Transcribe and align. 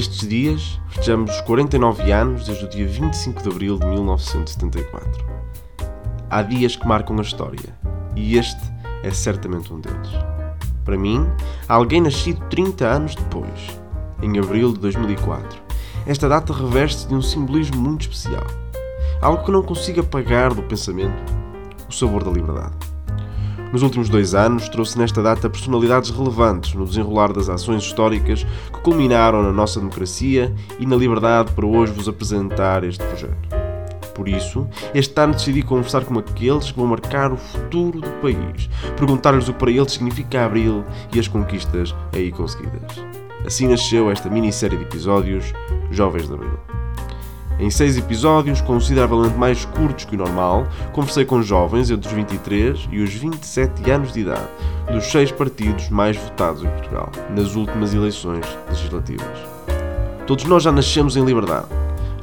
Nestes 0.00 0.26
dias, 0.26 0.80
festejamos 0.88 1.30
os 1.30 1.42
49 1.42 2.10
anos 2.10 2.46
desde 2.46 2.64
o 2.64 2.68
dia 2.70 2.88
25 2.88 3.42
de 3.42 3.50
abril 3.50 3.78
de 3.78 3.84
1974. 3.84 5.26
Há 6.30 6.40
dias 6.40 6.74
que 6.74 6.88
marcam 6.88 7.18
a 7.18 7.20
história, 7.20 7.78
e 8.16 8.38
este 8.38 8.62
é 9.02 9.10
certamente 9.10 9.70
um 9.70 9.78
deles. 9.78 10.08
Para 10.86 10.96
mim, 10.96 11.26
alguém 11.68 12.00
nascido 12.00 12.42
30 12.48 12.86
anos 12.86 13.14
depois, 13.14 13.78
em 14.22 14.38
abril 14.38 14.72
de 14.72 14.78
2004. 14.78 15.60
Esta 16.06 16.30
data 16.30 16.50
reveste 16.54 17.06
de 17.06 17.14
um 17.14 17.20
simbolismo 17.20 17.76
muito 17.76 18.08
especial. 18.08 18.46
Algo 19.20 19.44
que 19.44 19.52
não 19.52 19.62
consigo 19.62 20.00
apagar 20.00 20.54
do 20.54 20.62
pensamento: 20.62 21.30
o 21.86 21.92
sabor 21.92 22.24
da 22.24 22.30
liberdade. 22.30 22.89
Nos 23.72 23.82
últimos 23.82 24.08
dois 24.08 24.34
anos, 24.34 24.68
trouxe 24.68 24.98
nesta 24.98 25.22
data 25.22 25.48
personalidades 25.48 26.10
relevantes 26.10 26.74
no 26.74 26.84
desenrolar 26.84 27.32
das 27.32 27.48
ações 27.48 27.84
históricas 27.84 28.44
que 28.44 28.80
culminaram 28.80 29.42
na 29.42 29.52
nossa 29.52 29.78
democracia 29.78 30.52
e 30.78 30.86
na 30.86 30.96
liberdade 30.96 31.52
para 31.52 31.66
hoje 31.66 31.92
vos 31.92 32.08
apresentar 32.08 32.82
este 32.82 33.04
projeto. 33.04 33.48
Por 34.12 34.28
isso, 34.28 34.68
este 34.92 35.18
ano 35.20 35.34
decidi 35.34 35.62
conversar 35.62 36.04
com 36.04 36.18
aqueles 36.18 36.72
que 36.72 36.78
vão 36.78 36.88
marcar 36.88 37.32
o 37.32 37.36
futuro 37.36 38.00
do 38.00 38.10
país, 38.20 38.68
perguntar-lhes 38.96 39.48
o 39.48 39.52
que 39.52 39.58
para 39.60 39.70
eles 39.70 39.92
significa 39.92 40.44
Abril 40.44 40.84
e 41.14 41.20
as 41.20 41.28
conquistas 41.28 41.94
aí 42.12 42.32
conseguidas. 42.32 43.02
Assim 43.46 43.68
nasceu 43.68 44.10
esta 44.10 44.28
minissérie 44.28 44.76
de 44.76 44.84
episódios 44.84 45.52
Jovens 45.90 46.26
de 46.26 46.34
Abril. 46.34 46.69
Em 47.60 47.68
seis 47.68 47.98
episódios, 47.98 48.62
consideravelmente 48.62 49.36
mais 49.36 49.66
curtos 49.66 50.06
que 50.06 50.14
o 50.14 50.18
normal, 50.18 50.66
conversei 50.94 51.26
com 51.26 51.42
jovens 51.42 51.90
entre 51.90 52.08
os 52.08 52.14
23 52.14 52.88
e 52.90 53.02
os 53.02 53.12
27 53.12 53.90
anos 53.90 54.14
de 54.14 54.20
idade, 54.20 54.48
dos 54.90 55.04
seis 55.04 55.30
partidos 55.30 55.90
mais 55.90 56.16
votados 56.16 56.64
em 56.64 56.68
Portugal, 56.68 57.12
nas 57.36 57.54
últimas 57.56 57.92
eleições 57.92 58.46
legislativas. 58.66 59.38
Todos 60.26 60.46
nós 60.46 60.62
já 60.62 60.72
nascemos 60.72 61.18
em 61.18 61.24
liberdade. 61.24 61.66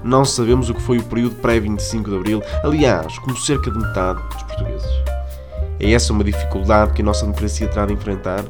Não 0.03 0.25
sabemos 0.25 0.71
o 0.71 0.73
que 0.73 0.81
foi 0.81 0.97
o 0.97 1.03
período 1.03 1.35
pré-25 1.35 2.09
de 2.09 2.15
Abril, 2.15 2.41
aliás, 2.63 3.19
como 3.19 3.37
cerca 3.37 3.69
de 3.69 3.77
metade 3.77 4.19
dos 4.29 4.41
portugueses. 4.41 4.89
É 5.79 5.91
essa 5.91 6.13
uma 6.13 6.23
dificuldade 6.23 6.93
que 6.93 7.03
a 7.03 7.05
nossa 7.05 7.21
democracia 7.21 7.67
terá 7.67 7.85
de 7.85 7.93
enfrentar? 7.93 8.43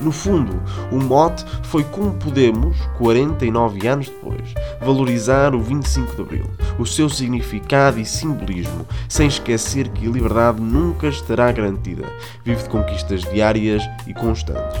No 0.00 0.12
fundo, 0.12 0.62
o 0.92 1.02
mote 1.02 1.44
foi 1.64 1.82
como 1.82 2.12
podemos, 2.14 2.76
49 2.98 3.86
anos 3.88 4.08
depois, 4.08 4.54
valorizar 4.80 5.54
o 5.54 5.60
25 5.60 6.14
de 6.14 6.22
Abril, 6.22 6.44
o 6.78 6.86
seu 6.86 7.08
significado 7.08 7.98
e 7.98 8.04
simbolismo, 8.04 8.86
sem 9.08 9.26
esquecer 9.26 9.88
que 9.88 10.06
a 10.06 10.10
liberdade 10.10 10.60
nunca 10.60 11.08
estará 11.08 11.50
garantida, 11.50 12.04
vive 12.44 12.62
de 12.62 12.68
conquistas 12.68 13.22
diárias 13.22 13.82
e 14.06 14.14
constantes. 14.14 14.80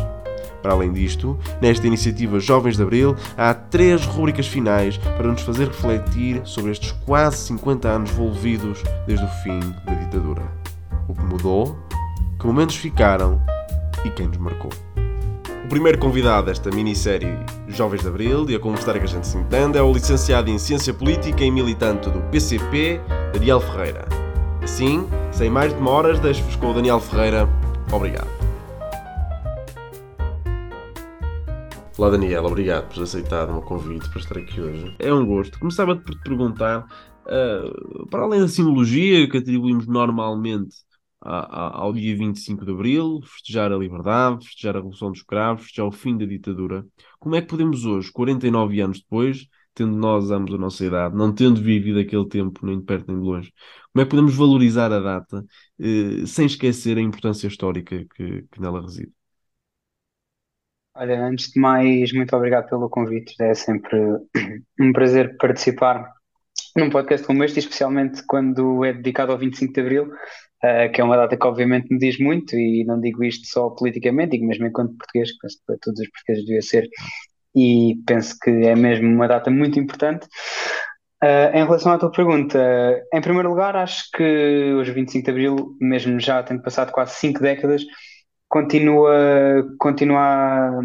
Para 0.62 0.72
além 0.72 0.92
disto, 0.92 1.38
nesta 1.60 1.86
iniciativa 1.86 2.38
Jovens 2.38 2.76
de 2.76 2.82
Abril, 2.82 3.16
há 3.36 3.54
três 3.54 4.04
rubricas 4.04 4.46
finais 4.46 4.98
para 4.98 5.28
nos 5.28 5.42
fazer 5.42 5.68
refletir 5.68 6.42
sobre 6.44 6.72
estes 6.72 6.92
quase 7.04 7.38
50 7.38 7.88
anos 7.88 8.10
envolvidos 8.10 8.82
desde 9.06 9.24
o 9.24 9.28
fim 9.42 9.60
da 9.84 9.94
ditadura. 9.94 10.42
O 11.08 11.14
que 11.14 11.22
mudou, 11.22 11.76
que 12.38 12.46
momentos 12.46 12.76
ficaram 12.76 13.40
e 14.04 14.10
quem 14.10 14.26
nos 14.26 14.38
marcou. 14.38 14.70
O 15.68 15.76
primeiro 15.78 15.98
convidado 15.98 16.46
desta 16.46 16.70
minissérie 16.70 17.38
Jovens 17.68 18.00
de 18.00 18.08
Abril 18.08 18.48
e 18.48 18.54
a 18.54 18.58
conversar 18.58 18.94
que 18.94 19.04
a 19.04 19.06
gente 19.06 19.26
se 19.26 19.36
entende 19.36 19.76
é 19.76 19.82
o 19.82 19.92
licenciado 19.92 20.48
em 20.48 20.58
Ciência 20.58 20.94
Política 20.94 21.44
e 21.44 21.50
militante 21.50 22.08
do 22.08 22.22
PCP, 22.30 22.98
Daniel 23.34 23.60
Ferreira. 23.60 24.08
Assim, 24.62 25.06
sem 25.30 25.50
mais 25.50 25.74
demoras, 25.74 26.18
deixo-vos 26.20 26.56
com 26.56 26.70
o 26.70 26.72
Daniel 26.72 26.98
Ferreira. 26.98 27.46
Obrigado. 27.92 28.30
Olá 31.98 32.08
Daniel, 32.12 32.46
obrigado 32.46 32.88
por 32.88 33.02
aceitar 33.02 33.46
o 33.50 33.52
meu 33.52 33.60
convite 33.60 34.08
para 34.08 34.20
estar 34.20 34.38
aqui 34.38 34.62
hoje. 34.62 34.96
É 34.98 35.12
um 35.12 35.26
gosto. 35.26 35.58
Começava 35.58 35.94
por 35.94 36.14
te 36.14 36.22
perguntar, 36.22 36.86
uh, 37.26 38.06
para 38.06 38.22
além 38.22 38.40
da 38.40 38.48
simbologia 38.48 39.28
que 39.28 39.36
atribuímos 39.36 39.86
normalmente 39.86 40.87
ao 41.20 41.92
dia 41.92 42.16
25 42.16 42.64
de 42.64 42.72
Abril, 42.72 43.20
festejar 43.22 43.72
a 43.72 43.76
liberdade, 43.76 44.44
festejar 44.44 44.76
a 44.76 44.78
Revolução 44.78 45.10
dos 45.10 45.22
Cravos, 45.22 45.64
festejar 45.64 45.86
o 45.86 45.92
fim 45.92 46.16
da 46.16 46.24
ditadura. 46.24 46.86
Como 47.18 47.34
é 47.34 47.40
que 47.40 47.48
podemos 47.48 47.84
hoje, 47.84 48.12
49 48.12 48.80
anos 48.80 49.00
depois, 49.00 49.46
tendo 49.74 49.96
nós 49.96 50.30
ambos 50.30 50.54
a 50.54 50.58
nossa 50.58 50.84
idade, 50.84 51.16
não 51.16 51.32
tendo 51.34 51.62
vivido 51.62 51.98
aquele 52.00 52.28
tempo 52.28 52.66
nem 52.66 52.78
de 52.78 52.84
perto 52.84 53.08
nem 53.08 53.20
de 53.20 53.26
longe, 53.26 53.52
como 53.92 54.02
é 54.02 54.04
que 54.04 54.10
podemos 54.10 54.34
valorizar 54.34 54.92
a 54.92 55.00
data 55.00 55.44
eh, 55.78 56.26
sem 56.26 56.46
esquecer 56.46 56.98
a 56.98 57.00
importância 57.00 57.46
histórica 57.46 58.04
que, 58.14 58.42
que 58.50 58.60
nela 58.60 58.82
reside? 58.82 59.12
Olha, 60.94 61.24
antes 61.24 61.52
de 61.52 61.60
mais, 61.60 62.12
muito 62.12 62.34
obrigado 62.34 62.68
pelo 62.68 62.90
convite. 62.90 63.34
É 63.40 63.54
sempre 63.54 63.96
um 64.80 64.92
prazer 64.92 65.36
participar 65.36 66.12
num 66.76 66.90
podcast 66.90 67.26
como 67.26 67.44
este, 67.44 67.60
especialmente 67.60 68.24
quando 68.26 68.84
é 68.84 68.92
dedicado 68.92 69.32
ao 69.32 69.38
25 69.38 69.72
de 69.72 69.80
Abril, 69.80 70.10
uh, 70.64 70.90
que 70.92 71.00
é 71.00 71.04
uma 71.04 71.16
data 71.16 71.36
que 71.36 71.46
obviamente 71.46 71.88
me 71.90 71.98
diz 71.98 72.18
muito, 72.18 72.56
e 72.56 72.84
não 72.84 73.00
digo 73.00 73.24
isto 73.24 73.46
só 73.46 73.70
politicamente, 73.70 74.32
digo 74.32 74.46
mesmo 74.46 74.66
enquanto 74.66 74.96
português, 74.96 75.32
que 75.32 75.38
penso 75.40 75.58
que 75.58 75.64
para 75.66 75.78
todos 75.80 76.00
os 76.00 76.08
portugueses 76.10 76.44
devia 76.46 76.62
ser, 76.62 76.88
e 77.54 77.96
penso 78.06 78.36
que 78.40 78.50
é 78.50 78.74
mesmo 78.76 79.08
uma 79.08 79.28
data 79.28 79.50
muito 79.50 79.78
importante. 79.78 80.26
Uh, 81.22 81.50
em 81.52 81.64
relação 81.64 81.92
à 81.92 81.98
tua 81.98 82.12
pergunta, 82.12 82.58
em 83.12 83.20
primeiro 83.20 83.48
lugar, 83.48 83.74
acho 83.74 84.08
que 84.12 84.72
hoje, 84.74 84.92
25 84.92 85.24
de 85.24 85.30
Abril, 85.30 85.76
mesmo 85.80 86.20
já 86.20 86.42
tendo 86.42 86.62
passado 86.62 86.92
quase 86.92 87.14
cinco 87.16 87.40
décadas, 87.40 87.82
continua, 88.48 89.66
continua 89.78 90.80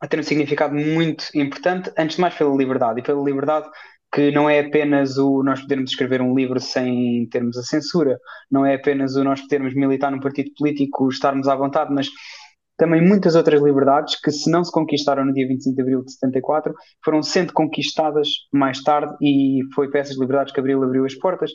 a 0.00 0.08
ter 0.08 0.20
um 0.20 0.22
significado 0.22 0.74
muito 0.74 1.26
importante, 1.34 1.92
antes 1.98 2.16
de 2.16 2.22
mais 2.22 2.34
pela 2.34 2.56
liberdade, 2.56 3.00
e 3.00 3.02
pela 3.02 3.22
liberdade 3.22 3.68
que 4.12 4.30
não 4.32 4.50
é 4.50 4.60
apenas 4.60 5.16
o 5.18 5.42
nós 5.42 5.60
podermos 5.60 5.90
escrever 5.90 6.20
um 6.20 6.34
livro 6.34 6.58
sem 6.58 7.26
termos 7.30 7.56
a 7.56 7.62
censura, 7.62 8.18
não 8.50 8.66
é 8.66 8.74
apenas 8.74 9.14
o 9.14 9.22
nós 9.22 9.40
podermos 9.40 9.74
militar 9.74 10.10
num 10.10 10.20
partido 10.20 10.50
político, 10.56 11.08
estarmos 11.08 11.46
à 11.46 11.54
vontade, 11.54 11.92
mas 11.92 12.08
também 12.80 13.06
muitas 13.06 13.34
outras 13.34 13.60
liberdades 13.60 14.18
que, 14.18 14.30
se 14.30 14.50
não 14.50 14.64
se 14.64 14.72
conquistaram 14.72 15.22
no 15.22 15.34
dia 15.34 15.46
25 15.46 15.76
de 15.76 15.82
abril 15.82 16.02
de 16.02 16.12
74, 16.12 16.74
foram 17.04 17.22
sendo 17.22 17.52
conquistadas 17.52 18.28
mais 18.50 18.82
tarde 18.82 19.14
e 19.20 19.60
foi 19.74 19.90
para 19.90 20.00
essas 20.00 20.18
liberdades 20.18 20.50
que 20.50 20.60
Abril 20.60 20.82
abriu 20.82 21.04
as 21.04 21.14
portas. 21.14 21.52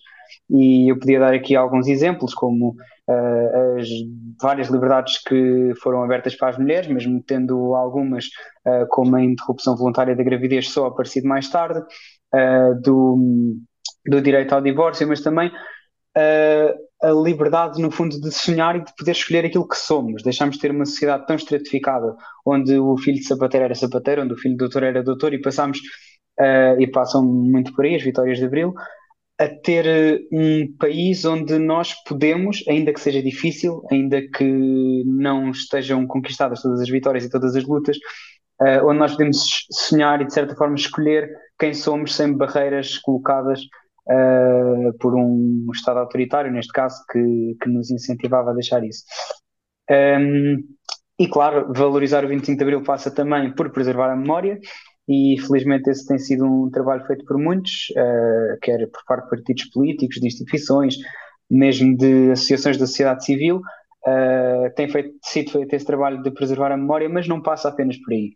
E 0.48 0.92
eu 0.92 1.00
podia 1.00 1.20
dar 1.20 1.34
aqui 1.34 1.56
alguns 1.56 1.88
exemplos, 1.88 2.36
como 2.36 2.76
uh, 3.10 3.80
as 3.80 3.90
várias 4.40 4.70
liberdades 4.70 5.20
que 5.24 5.74
foram 5.82 6.04
abertas 6.04 6.36
para 6.36 6.50
as 6.50 6.60
mulheres, 6.60 6.88
mesmo 6.88 7.24
tendo 7.24 7.74
algumas, 7.74 8.26
uh, 8.68 8.86
como 8.90 9.16
a 9.16 9.24
interrupção 9.24 9.76
voluntária 9.76 10.16
da 10.16 10.24
gravidez, 10.24 10.70
só 10.70 10.86
aparecido 10.86 11.28
mais 11.28 11.50
tarde, 11.50 11.80
uh, 11.80 12.80
do, 12.84 13.58
do 14.06 14.22
direito 14.22 14.54
ao 14.54 14.62
divórcio, 14.62 15.08
mas 15.08 15.22
também 15.22 15.52
a 17.06 17.12
liberdade, 17.12 17.82
no 17.82 17.92
fundo, 17.92 18.20
de 18.20 18.32
sonhar 18.32 18.76
e 18.76 18.84
de 18.84 18.96
poder 18.96 19.12
escolher 19.12 19.46
aquilo 19.46 19.68
que 19.68 19.78
somos. 19.78 20.24
Deixámos 20.24 20.56
de 20.56 20.62
ter 20.62 20.72
uma 20.72 20.86
sociedade 20.86 21.26
tão 21.28 21.36
estratificada, 21.36 22.16
onde 22.46 22.78
o 22.78 22.98
filho 22.98 23.18
de 23.18 23.26
sapateiro 23.26 23.66
era 23.66 23.76
sapateiro, 23.76 24.24
onde 24.24 24.34
o 24.34 24.38
filho 24.38 24.56
de 24.56 24.60
doutor 24.60 24.84
era 24.84 25.04
doutor, 25.04 25.34
e 25.34 25.42
passámos, 25.42 25.80
uh, 26.40 26.80
e 26.80 26.88
passam 26.88 27.24
muito 27.24 27.74
por 27.74 27.86
aí 27.86 27.96
as 27.96 28.04
vitórias 28.04 28.40
de 28.40 28.46
Abril, 28.46 28.74
a 29.38 29.48
ter 29.48 29.86
eh, 29.86 30.20
um 30.32 30.74
país 30.80 31.26
onde 31.26 31.60
nós 31.60 31.94
podemos, 32.06 32.64
ainda 32.70 32.94
que 32.94 33.02
seja 33.02 33.22
difícil, 33.22 33.82
ainda 33.92 34.22
que 34.22 35.04
não 35.06 35.52
estejam 35.52 36.08
conquistadas 36.08 36.62
todas 36.62 36.80
as 36.80 36.90
vitórias 36.90 37.26
e 37.26 37.30
todas 37.30 37.54
as 37.54 37.66
lutas, 37.66 37.98
uh, 38.62 38.88
onde 38.88 39.00
nós 39.00 39.12
podemos 39.12 39.44
sonhar 39.70 40.22
e, 40.22 40.26
de 40.26 40.34
certa 40.34 40.56
forma, 40.56 40.76
escolher 40.76 41.30
quem 41.60 41.74
somos 41.74 42.16
sem 42.16 42.34
barreiras 42.34 42.98
colocadas 42.98 43.60
uh, 44.08 44.98
por 45.00 45.16
um 45.16 45.68
Estado 45.74 46.00
autoritário, 46.00 46.52
neste 46.52 46.72
caso, 46.72 47.04
que, 47.12 47.58
que 47.62 47.70
nos 47.70 47.92
incentivava 47.92 48.52
a 48.52 48.54
deixar 48.54 48.84
isso. 48.84 49.04
Um, 49.90 50.58
e 51.18 51.28
claro, 51.28 51.72
valorizar 51.74 52.26
o 52.26 52.28
25 52.28 52.58
de 52.58 52.64
Abril 52.64 52.84
passa 52.84 53.10
também 53.10 53.54
por 53.54 53.72
preservar 53.72 54.12
a 54.12 54.16
memória, 54.16 54.60
e 55.08 55.36
felizmente 55.40 55.90
esse 55.90 56.06
tem 56.08 56.18
sido 56.18 56.46
um 56.46 56.70
trabalho 56.70 57.06
feito 57.06 57.24
por 57.26 57.38
muitos, 57.38 57.90
uh, 57.92 58.60
quer 58.62 58.90
por 58.90 59.04
parte 59.08 59.26
de 59.26 59.30
partidos 59.30 59.66
políticos, 59.66 60.20
de 60.20 60.28
instituições, 60.28 60.96
mesmo 61.50 61.96
de 61.96 62.32
associações 62.32 62.78
da 62.78 62.88
sociedade 62.88 63.24
civil, 63.24 63.58
uh, 63.58 64.74
tem 64.76 64.90
feito, 64.90 65.14
sido 65.24 65.52
feito 65.52 65.74
esse 65.74 65.86
trabalho 65.86 66.22
de 66.22 66.32
preservar 66.32 66.72
a 66.72 66.78
memória, 66.78 67.08
mas 67.08 67.28
não 67.28 67.42
passa 67.42 67.70
apenas 67.70 67.98
por 67.98 68.14
aí. 68.14 68.32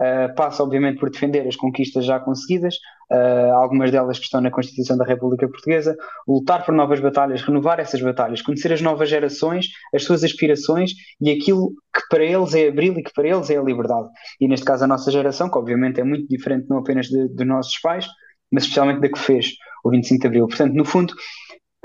Uh, 0.00 0.34
passa, 0.34 0.60
obviamente, 0.60 0.98
por 0.98 1.08
defender 1.08 1.46
as 1.46 1.54
conquistas 1.54 2.04
já 2.04 2.18
conseguidas, 2.18 2.74
uh, 3.12 3.54
algumas 3.54 3.92
delas 3.92 4.18
que 4.18 4.24
estão 4.24 4.40
na 4.40 4.50
Constituição 4.50 4.96
da 4.96 5.04
República 5.04 5.48
Portuguesa, 5.48 5.96
lutar 6.26 6.64
por 6.64 6.74
novas 6.74 6.98
batalhas, 6.98 7.42
renovar 7.42 7.78
essas 7.78 8.02
batalhas, 8.02 8.42
conhecer 8.42 8.72
as 8.72 8.80
novas 8.80 9.08
gerações, 9.08 9.68
as 9.94 10.02
suas 10.02 10.24
aspirações 10.24 10.92
e 11.20 11.30
aquilo 11.30 11.70
que 11.94 12.02
para 12.10 12.24
eles 12.24 12.54
é 12.54 12.68
abril 12.68 12.94
e 12.98 13.04
que 13.04 13.12
para 13.12 13.28
eles 13.28 13.48
é 13.50 13.56
a 13.56 13.62
liberdade. 13.62 14.08
E 14.40 14.48
neste 14.48 14.66
caso, 14.66 14.82
a 14.82 14.88
nossa 14.88 15.12
geração, 15.12 15.48
que 15.48 15.58
obviamente 15.58 16.00
é 16.00 16.04
muito 16.04 16.26
diferente 16.26 16.66
não 16.68 16.78
apenas 16.78 17.08
dos 17.08 17.46
nossos 17.46 17.78
pais, 17.78 18.06
mas 18.50 18.64
especialmente 18.64 19.00
da 19.00 19.08
que 19.08 19.18
fez 19.18 19.52
o 19.84 19.90
25 19.90 20.20
de 20.20 20.26
Abril. 20.26 20.48
Portanto, 20.48 20.74
no 20.74 20.84
fundo, 20.84 21.14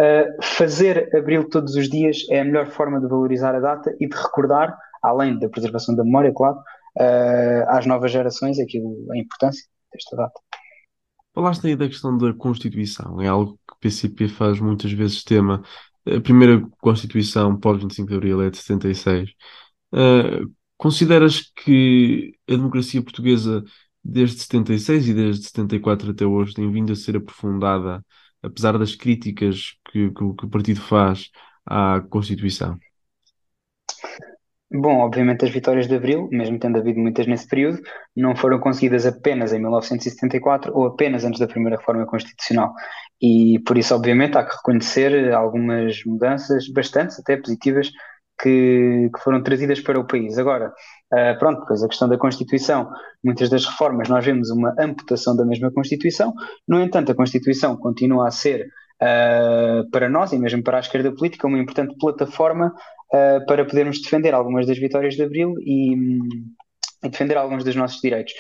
uh, 0.01 0.44
fazer 0.44 1.15
abril 1.15 1.47
todos 1.47 1.75
os 1.75 1.88
dias 1.88 2.17
é 2.31 2.39
a 2.39 2.45
melhor 2.45 2.67
forma 2.67 3.00
de 3.00 3.07
valorizar 3.07 3.53
a 3.53 3.59
data 3.59 3.95
e 4.00 4.09
de 4.09 4.15
recordar, 4.15 4.75
além 5.03 5.38
da 5.38 5.47
preservação 5.47 5.95
da 5.95 6.03
memória, 6.03 6.33
claro 6.33 6.57
uh, 6.97 7.69
às 7.69 7.86
novas 7.86 8.12
gerações 8.12 8.59
aquilo, 8.59 9.12
a 9.12 9.18
importância 9.18 9.65
desta 9.91 10.15
data. 10.15 10.39
Falaste 11.33 11.68
aí 11.68 11.75
da 11.75 11.88
questão 11.88 12.18
da 12.18 12.33
Constituição, 12.33 13.21
é 13.21 13.27
algo 13.27 13.59
que 13.68 13.74
o 13.74 13.80
PCP 13.80 14.27
faz 14.27 14.59
muitas 14.59 14.91
vezes 14.91 15.24
tema. 15.24 15.62
A 16.06 16.19
primeira 16.19 16.62
Constituição 16.81 17.57
pós-25 17.59 18.07
de 18.07 18.15
Abril 18.15 18.41
é 18.41 18.50
de 18.50 18.57
76. 18.57 19.30
Uh, 19.94 20.51
consideras 20.77 21.51
que 21.56 22.33
a 22.47 22.53
democracia 22.53 23.01
portuguesa 23.01 23.63
desde 24.03 24.39
76 24.39 25.09
e 25.09 25.13
desde 25.13 25.45
74 25.45 26.12
até 26.12 26.25
hoje 26.25 26.53
tem 26.53 26.71
vindo 26.71 26.92
a 26.92 26.95
ser 26.95 27.18
aprofundada, 27.18 28.03
apesar 28.42 28.77
das 28.77 28.95
críticas 28.95 29.75
que, 29.92 30.09
que, 30.12 30.33
que 30.35 30.45
o 30.45 30.50
partido 30.50 30.81
faz 30.81 31.30
à 31.65 32.01
Constituição? 32.09 32.77
Bom, 34.71 35.00
obviamente 35.00 35.44
as 35.44 35.51
vitórias 35.51 35.88
de 35.88 35.95
Abril, 35.95 36.30
mesmo 36.31 36.60
tendo 36.60 36.77
havido 36.77 37.00
muitas 37.00 37.25
nesse 37.25 37.48
período, 37.48 37.81
não 38.16 38.36
foram 38.36 38.60
conseguidas 38.60 39.04
apenas 39.04 39.51
em 39.51 39.57
1974 39.57 40.71
ou 40.75 40.86
apenas 40.86 41.25
antes 41.25 41.39
da 41.39 41.48
primeira 41.48 41.77
reforma 41.77 42.06
constitucional. 42.06 42.74
E 43.19 43.60
por 43.66 43.80
isso, 43.80 43.95
obviamente, 43.95 44.38
há 44.38 44.44
que 44.44 44.56
reconhecer 44.56 45.33
algumas 45.33 46.04
mudanças, 46.06 46.68
bastantes 46.71 47.19
até 47.19 47.36
positivas, 47.36 47.89
que, 48.39 49.10
que 49.13 49.24
foram 49.24 49.42
trazidas 49.42 49.81
para 49.81 50.00
o 50.00 50.06
país. 50.06 50.38
Agora, 50.38 50.71
uh, 51.13 51.39
pronto, 51.39 51.62
depois 51.62 51.83
a 51.83 51.88
questão 51.88 52.07
da 52.07 52.18
Constituição, 52.18 52.89
muitas 53.24 53.50
das 53.50 53.66
reformas 53.66 54.07
nós 54.07 54.24
vemos 54.24 54.50
uma 54.51 54.74
amputação 54.80 55.36
da 55.36 55.45
mesma 55.45 55.71
Constituição, 55.71 56.33
no 56.68 56.80
entanto, 56.81 57.12
a 57.12 57.16
Constituição 57.16 57.75
continua 57.75 58.27
a 58.27 58.31
ser, 58.31 58.68
uh, 59.01 59.89
para 59.92 60.07
nós 60.07 60.31
e 60.31 60.38
mesmo 60.38 60.63
para 60.63 60.77
a 60.77 60.80
esquerda 60.80 61.12
política, 61.12 61.48
uma 61.48 61.60
importante 61.60 61.95
plataforma 62.00 62.74
uh, 63.13 63.45
para 63.45 63.65
podermos 63.65 64.01
defender 64.01 64.33
algumas 64.33 64.65
das 64.67 64.77
vitórias 64.77 65.15
de 65.15 65.23
Abril 65.23 65.56
e. 65.59 65.95
e 67.03 67.09
defender 67.09 67.38
alguns 67.38 67.63
dos 67.63 67.75
nossos 67.77 68.01
direitos. 68.01 68.33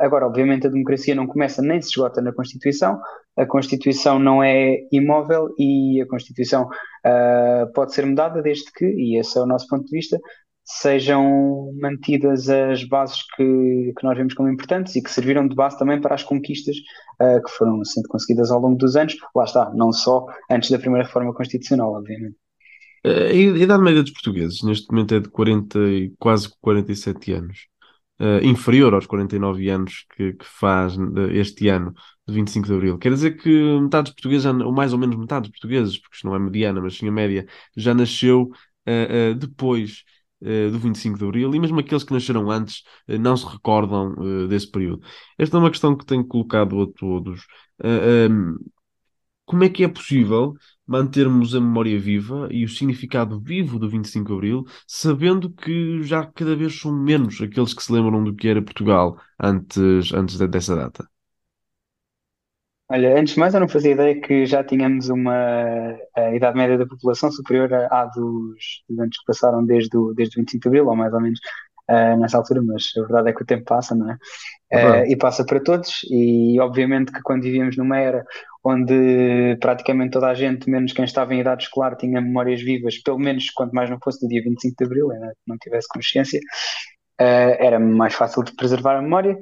agora, 0.00 0.26
obviamente, 0.26 0.66
a 0.66 0.70
democracia 0.70 1.14
não 1.14 1.26
começa 1.26 1.60
nem 1.60 1.82
se 1.82 1.88
esgota 1.90 2.22
na 2.22 2.32
Constituição, 2.32 2.98
a 3.36 3.44
Constituição 3.44 4.18
não 4.18 4.42
é 4.42 4.78
imóvel 4.90 5.54
e 5.58 6.00
a 6.00 6.06
Constituição 6.06 6.64
uh, 6.64 7.72
pode 7.74 7.92
ser 7.92 8.06
mudada 8.06 8.40
desde 8.40 8.72
que, 8.72 8.86
e 8.86 9.18
esse 9.18 9.36
é 9.36 9.42
o 9.42 9.46
nosso 9.46 9.68
ponto 9.68 9.84
de 9.84 9.90
vista, 9.90 10.18
sejam 10.64 11.70
mantidas 11.80 12.48
as 12.48 12.82
bases 12.84 13.22
que, 13.36 13.92
que 13.96 14.04
nós 14.04 14.16
vemos 14.16 14.34
como 14.34 14.48
importantes 14.48 14.96
e 14.96 15.02
que 15.02 15.10
serviram 15.10 15.46
de 15.46 15.54
base 15.54 15.78
também 15.78 16.00
para 16.00 16.14
as 16.14 16.24
conquistas 16.24 16.76
uh, 17.20 17.42
que 17.42 17.50
foram 17.50 17.84
sendo 17.84 18.08
conseguidas 18.08 18.50
ao 18.50 18.60
longo 18.60 18.76
dos 18.76 18.96
anos. 18.96 19.16
Lá 19.34 19.44
está, 19.44 19.70
não 19.74 19.92
só 19.92 20.24
antes 20.50 20.70
da 20.70 20.78
primeira 20.78 21.04
reforma 21.04 21.34
constitucional, 21.34 21.92
obviamente. 21.92 22.36
A 23.06 23.32
idade 23.32 23.82
média 23.82 24.02
dos 24.02 24.10
portugueses 24.12 24.62
neste 24.62 24.90
momento 24.90 25.14
é 25.14 25.20
de 25.20 25.28
40 25.28 25.78
e 25.78 26.10
quase 26.18 26.50
47 26.60 27.32
anos 27.32 27.68
uh, 28.20 28.44
inferior 28.44 28.94
aos 28.94 29.06
49 29.06 29.68
anos 29.68 30.06
que, 30.16 30.32
que 30.32 30.44
faz 30.44 30.96
este 31.32 31.68
ano, 31.68 31.94
de 32.26 32.34
25 32.34 32.66
de 32.66 32.74
Abril. 32.74 32.98
Quer 32.98 33.12
dizer 33.12 33.36
que 33.36 33.48
metade 33.80 34.04
dos 34.04 34.14
portugueses, 34.14 34.46
ou 34.46 34.72
mais 34.72 34.92
ou 34.92 34.98
menos 34.98 35.16
metade 35.16 35.42
dos 35.42 35.50
portugueses, 35.50 35.98
porque 35.98 36.16
isto 36.16 36.26
não 36.26 36.34
é 36.34 36.38
mediana, 36.38 36.80
mas 36.80 36.96
sim 36.96 37.08
a 37.08 37.12
média, 37.12 37.46
já 37.76 37.94
nasceu 37.94 38.42
uh, 38.42 39.32
uh, 39.32 39.34
depois 39.34 40.04
do 40.70 40.78
25 40.78 41.18
de 41.18 41.24
Abril, 41.24 41.54
e 41.54 41.58
mesmo 41.58 41.80
aqueles 41.80 42.04
que 42.04 42.12
nasceram 42.12 42.50
antes 42.50 42.82
não 43.08 43.34
se 43.38 43.46
recordam 43.46 44.46
desse 44.46 44.70
período. 44.70 45.00
Esta 45.38 45.56
é 45.56 45.60
uma 45.60 45.70
questão 45.70 45.96
que 45.96 46.04
tenho 46.04 46.26
colocado 46.26 46.80
a 46.82 46.86
todos. 46.86 47.46
Um, 47.82 48.54
como 49.46 49.64
é 49.64 49.70
que 49.70 49.84
é 49.84 49.88
possível 49.88 50.54
mantermos 50.86 51.54
a 51.54 51.60
memória 51.60 51.98
viva 51.98 52.48
e 52.52 52.64
o 52.64 52.68
significado 52.68 53.40
vivo 53.40 53.78
do 53.78 53.88
25 53.88 54.28
de 54.28 54.34
Abril, 54.34 54.64
sabendo 54.86 55.50
que 55.52 56.02
já 56.02 56.26
cada 56.26 56.56
vez 56.56 56.78
são 56.80 56.92
menos 56.92 57.40
aqueles 57.40 57.74
que 57.74 57.82
se 57.82 57.92
lembram 57.92 58.22
do 58.24 58.34
que 58.34 58.48
era 58.48 58.62
Portugal 58.62 59.18
antes, 59.40 60.12
antes 60.12 60.38
dessa 60.38 60.76
data? 60.76 61.08
Olha, 62.88 63.18
antes 63.18 63.34
de 63.34 63.40
mais, 63.40 63.52
eu 63.54 63.60
não 63.60 63.68
fazia 63.68 63.92
ideia 63.92 64.20
que 64.20 64.46
já 64.46 64.62
tínhamos 64.62 65.08
uma 65.08 65.32
idade 66.34 66.56
média 66.56 66.78
da 66.78 66.86
população 66.86 67.30
superior 67.32 67.72
à 67.74 68.04
dos, 68.06 68.82
dos 68.88 68.98
anos 68.98 69.18
que 69.18 69.24
passaram 69.26 69.64
desde 69.66 69.96
o, 69.96 70.14
desde 70.14 70.36
o 70.38 70.40
25 70.40 70.62
de 70.62 70.68
Abril, 70.68 70.86
ou 70.88 70.94
mais 70.96 71.12
ou 71.12 71.20
menos 71.20 71.40
uh, 71.90 72.18
nessa 72.18 72.38
altura, 72.38 72.62
mas 72.62 72.84
a 72.96 73.00
verdade 73.00 73.30
é 73.30 73.32
que 73.32 73.42
o 73.42 73.46
tempo 73.46 73.64
passa, 73.64 73.94
não 73.94 74.10
é? 74.10 74.18
Uh, 74.72 75.06
e 75.06 75.16
passa 75.16 75.44
para 75.44 75.60
todos, 75.60 76.00
e 76.10 76.58
obviamente 76.60 77.12
que 77.12 77.22
quando 77.22 77.42
vivíamos 77.42 77.76
numa 77.76 77.98
era 77.98 78.24
onde 78.64 79.56
praticamente 79.60 80.10
toda 80.10 80.26
a 80.26 80.34
gente, 80.34 80.68
menos 80.68 80.92
quem 80.92 81.04
estava 81.04 81.34
em 81.34 81.40
idade 81.40 81.64
escolar, 81.64 81.96
tinha 81.96 82.20
memórias 82.20 82.60
vivas, 82.60 82.98
pelo 82.98 83.18
menos 83.18 83.48
quanto 83.50 83.72
mais 83.72 83.88
não 83.88 83.98
fosse 84.02 84.20
do 84.20 84.28
dia 84.28 84.42
25 84.42 84.74
de 84.76 84.84
Abril, 84.84 85.08
né, 85.08 85.32
não 85.46 85.56
tivesse 85.58 85.86
consciência, 85.88 86.40
uh, 87.20 87.56
era 87.58 87.78
mais 87.78 88.14
fácil 88.14 88.42
de 88.42 88.54
preservar 88.56 88.96
a 88.96 89.02
memória. 89.02 89.38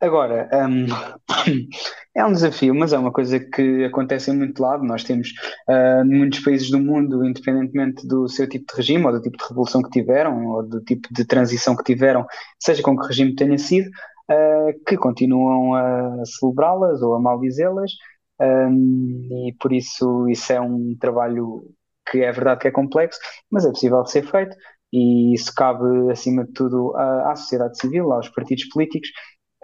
Agora, 0.00 0.48
um, 0.54 0.86
é 2.16 2.24
um 2.24 2.32
desafio, 2.32 2.74
mas 2.74 2.92
é 2.92 2.98
uma 2.98 3.12
coisa 3.12 3.38
que 3.38 3.84
acontece 3.84 4.30
em 4.30 4.36
muito 4.36 4.60
lado. 4.60 4.82
Nós 4.82 5.04
temos 5.04 5.28
uh, 5.68 6.04
muitos 6.04 6.40
países 6.40 6.70
do 6.70 6.78
mundo, 6.78 7.24
independentemente 7.24 8.06
do 8.06 8.26
seu 8.26 8.48
tipo 8.48 8.64
de 8.72 8.76
regime, 8.78 9.04
ou 9.04 9.12
do 9.12 9.20
tipo 9.20 9.36
de 9.36 9.44
revolução 9.46 9.82
que 9.82 9.90
tiveram, 9.90 10.46
ou 10.46 10.62
do 10.66 10.80
tipo 10.80 11.06
de 11.12 11.24
transição 11.26 11.76
que 11.76 11.84
tiveram, 11.84 12.26
seja 12.58 12.82
com 12.82 12.96
que 12.96 13.06
regime 13.06 13.34
tenha 13.34 13.58
sido, 13.58 13.90
uh, 14.30 14.84
que 14.86 14.96
continuam 14.96 15.74
a 15.74 16.24
celebrá-las 16.24 17.02
ou 17.02 17.14
a 17.14 17.20
maldizê-las, 17.20 17.92
um, 18.40 19.48
e 19.48 19.54
por 19.60 19.70
isso 19.70 20.26
isso 20.28 20.50
é 20.50 20.60
um 20.60 20.96
trabalho 20.98 21.62
que 22.10 22.22
é 22.22 22.32
verdade 22.32 22.60
que 22.60 22.68
é 22.68 22.70
complexo, 22.70 23.20
mas 23.50 23.66
é 23.66 23.68
possível 23.68 24.02
de 24.02 24.10
ser 24.10 24.22
feito, 24.26 24.56
e 24.92 25.34
isso 25.34 25.52
cabe, 25.54 26.10
acima 26.10 26.44
de 26.44 26.52
tudo, 26.52 26.96
à, 26.96 27.32
à 27.32 27.36
sociedade 27.36 27.78
civil, 27.78 28.10
aos 28.12 28.28
partidos 28.30 28.64
políticos, 28.68 29.10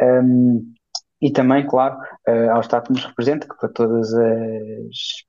um, 0.01 0.75
e 1.21 1.31
também, 1.31 1.67
claro, 1.67 1.97
uh, 2.29 2.51
ao 2.53 2.61
Estado 2.61 2.87
que 2.87 2.93
nos 2.93 3.05
representa, 3.05 3.49
que 3.49 3.57
para 3.57 3.69
todas 3.69 4.13
as. 4.15 5.25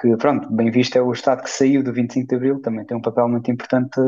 Que, 0.00 0.16
pronto, 0.16 0.52
bem 0.52 0.70
visto 0.70 0.96
é 0.96 1.02
o 1.02 1.12
Estado 1.12 1.42
que 1.42 1.50
saiu 1.50 1.82
do 1.82 1.92
25 1.92 2.28
de 2.28 2.34
Abril, 2.36 2.60
também 2.60 2.84
tem 2.84 2.96
um 2.96 3.02
papel 3.02 3.28
muito 3.28 3.50
importante 3.50 4.00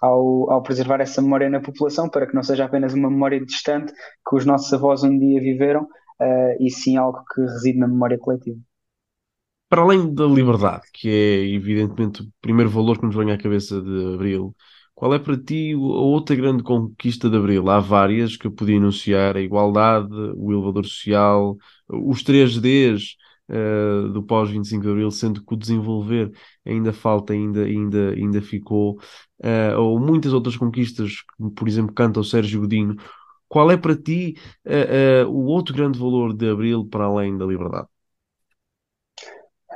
ao, 0.00 0.50
ao 0.50 0.62
preservar 0.62 1.00
essa 1.00 1.22
memória 1.22 1.48
na 1.48 1.60
população, 1.60 2.08
para 2.08 2.26
que 2.26 2.34
não 2.34 2.42
seja 2.42 2.64
apenas 2.64 2.92
uma 2.92 3.08
memória 3.10 3.44
distante 3.44 3.92
que 3.92 4.36
os 4.36 4.44
nossos 4.44 4.72
avós 4.72 5.04
um 5.04 5.16
dia 5.16 5.40
viveram, 5.40 5.82
uh, 5.82 6.56
e 6.60 6.70
sim 6.70 6.96
algo 6.96 7.22
que 7.32 7.40
reside 7.40 7.78
na 7.78 7.86
memória 7.86 8.18
coletiva. 8.18 8.58
Para 9.68 9.82
além 9.82 10.12
da 10.12 10.24
liberdade, 10.24 10.82
que 10.92 11.08
é 11.08 11.54
evidentemente 11.54 12.22
o 12.22 12.26
primeiro 12.40 12.70
valor 12.70 12.98
que 12.98 13.04
nos 13.04 13.14
vem 13.14 13.30
à 13.30 13.38
cabeça 13.38 13.80
de 13.80 14.14
Abril, 14.14 14.54
qual 14.98 15.14
é 15.14 15.18
para 15.20 15.36
ti 15.38 15.74
a 15.74 15.76
outra 15.76 16.34
grande 16.34 16.64
conquista 16.64 17.30
de 17.30 17.36
Abril? 17.36 17.70
Há 17.70 17.78
várias 17.78 18.36
que 18.36 18.48
eu 18.48 18.50
podia 18.50 18.74
enunciar: 18.74 19.36
a 19.36 19.40
igualdade, 19.40 20.12
o 20.36 20.52
elevador 20.52 20.84
social, 20.84 21.56
os 21.88 22.24
3Ds 22.24 23.14
uh, 23.48 24.08
eh, 24.08 24.12
do 24.12 24.24
pós-25 24.24 24.82
de 24.82 24.90
Abril, 24.90 25.10
sendo 25.12 25.44
que 25.44 25.54
o 25.54 25.56
desenvolver 25.56 26.32
ainda 26.66 26.92
falta, 26.92 27.32
ainda, 27.32 27.62
ainda, 27.62 28.10
ainda 28.10 28.42
ficou, 28.42 28.98
uh, 29.44 29.78
ou 29.78 30.00
muitas 30.00 30.32
outras 30.32 30.56
conquistas, 30.56 31.22
como 31.36 31.52
por 31.52 31.68
exemplo 31.68 31.94
canta 31.94 32.18
o 32.18 32.24
Sérgio 32.24 32.62
Godinho. 32.62 32.96
Qual 33.46 33.70
é 33.70 33.76
para 33.76 33.94
ti 33.96 34.34
uh, 34.66 35.28
o 35.28 35.44
outro 35.44 35.76
grande 35.76 35.96
valor 35.96 36.34
de 36.34 36.50
Abril 36.50 36.84
para 36.84 37.04
além 37.04 37.38
da 37.38 37.46
liberdade? 37.46 37.86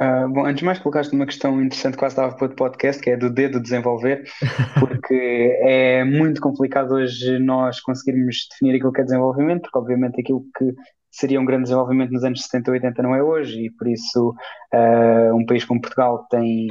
Uh, 0.02 0.28
bom, 0.28 0.44
antes 0.44 0.58
de 0.58 0.64
mais, 0.64 0.80
colocaste 0.80 1.14
uma 1.14 1.26
questão 1.26 1.62
interessante 1.62 1.92
que 1.92 1.98
quase 2.00 2.14
estava 2.14 2.34
para 2.34 2.46
o 2.46 2.56
podcast, 2.56 3.00
que 3.00 3.10
é 3.10 3.16
do 3.16 3.30
dedo 3.30 3.62
desenvolver, 3.62 4.24
porque 4.80 5.56
é 5.62 6.02
muito 6.02 6.40
complicado 6.40 6.94
hoje 6.94 7.38
nós 7.38 7.80
conseguirmos 7.80 8.48
definir 8.50 8.76
aquilo 8.76 8.92
que 8.92 9.00
é 9.00 9.04
desenvolvimento, 9.04 9.62
porque 9.62 9.78
obviamente 9.78 10.20
aquilo 10.20 10.44
que 10.58 10.74
seria 11.08 11.40
um 11.40 11.44
grande 11.44 11.64
desenvolvimento 11.64 12.10
nos 12.10 12.24
anos 12.24 12.42
70 12.42 12.70
e 12.70 12.72
80 12.72 13.02
não 13.02 13.14
é 13.14 13.22
hoje, 13.22 13.66
e 13.66 13.70
por 13.70 13.86
isso 13.86 14.34
uh, 14.74 15.36
um 15.36 15.46
país 15.46 15.64
como 15.64 15.80
Portugal 15.80 16.26
tem, 16.28 16.66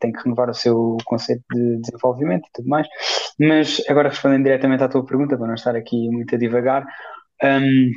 tem 0.00 0.12
que 0.12 0.22
renovar 0.22 0.48
o 0.48 0.54
seu 0.54 0.96
conceito 1.04 1.42
de 1.52 1.80
desenvolvimento 1.80 2.46
e 2.46 2.52
tudo 2.54 2.68
mais. 2.68 2.86
Mas 3.38 3.82
agora 3.88 4.08
respondendo 4.08 4.44
diretamente 4.44 4.84
à 4.84 4.88
tua 4.88 5.04
pergunta, 5.04 5.36
para 5.36 5.48
não 5.48 5.54
estar 5.54 5.76
aqui 5.76 6.08
muito 6.08 6.34
a 6.34 6.38
divagar, 6.38 6.86
um, 7.42 7.90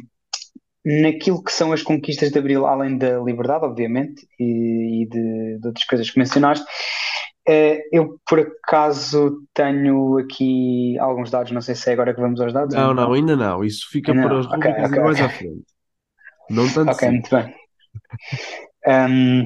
naquilo 0.88 1.44
que 1.44 1.52
são 1.52 1.74
as 1.74 1.84
conquistas 1.84 2.32
de 2.32 2.40
Abril, 2.40 2.66
além 2.66 2.98
da 2.98 3.20
liberdade, 3.20 3.66
obviamente, 3.66 4.26
e, 4.40 5.04
e 5.04 5.10
de, 5.10 5.60
de, 5.60 5.68
outras 5.68 5.86
coisas 5.86 6.10
que 6.10 6.18
mencionaste, 6.18 6.66
eh, 7.46 7.82
eu 7.92 8.18
por 8.26 8.40
acaso 8.40 9.42
tenho 9.54 10.18
aqui 10.18 10.98
alguns 11.00 11.30
dados, 11.30 11.52
não 11.52 11.60
sei 11.60 11.76
se 11.76 11.90
é 11.90 11.94
agora 11.94 12.14
que 12.14 12.22
vamos 12.22 12.40
aos 12.40 12.54
dados. 12.54 12.74
Não, 12.74 12.94
não, 12.94 13.12
ainda 13.12 13.36
não. 13.36 13.66
Isso 13.66 13.90
fica 13.92 14.14
não, 14.14 14.24
para 14.24 14.40
as 14.40 14.46
okay, 14.46 14.58
rubricas 14.58 14.90
okay, 14.92 15.04
mais 15.04 15.22
à 15.22 15.30
frente. 15.30 15.66
Não 16.50 16.70
tanto 16.74 16.92
Ok, 16.92 17.10
muito 17.10 17.30
bem. 17.30 17.56
Um, 18.88 19.46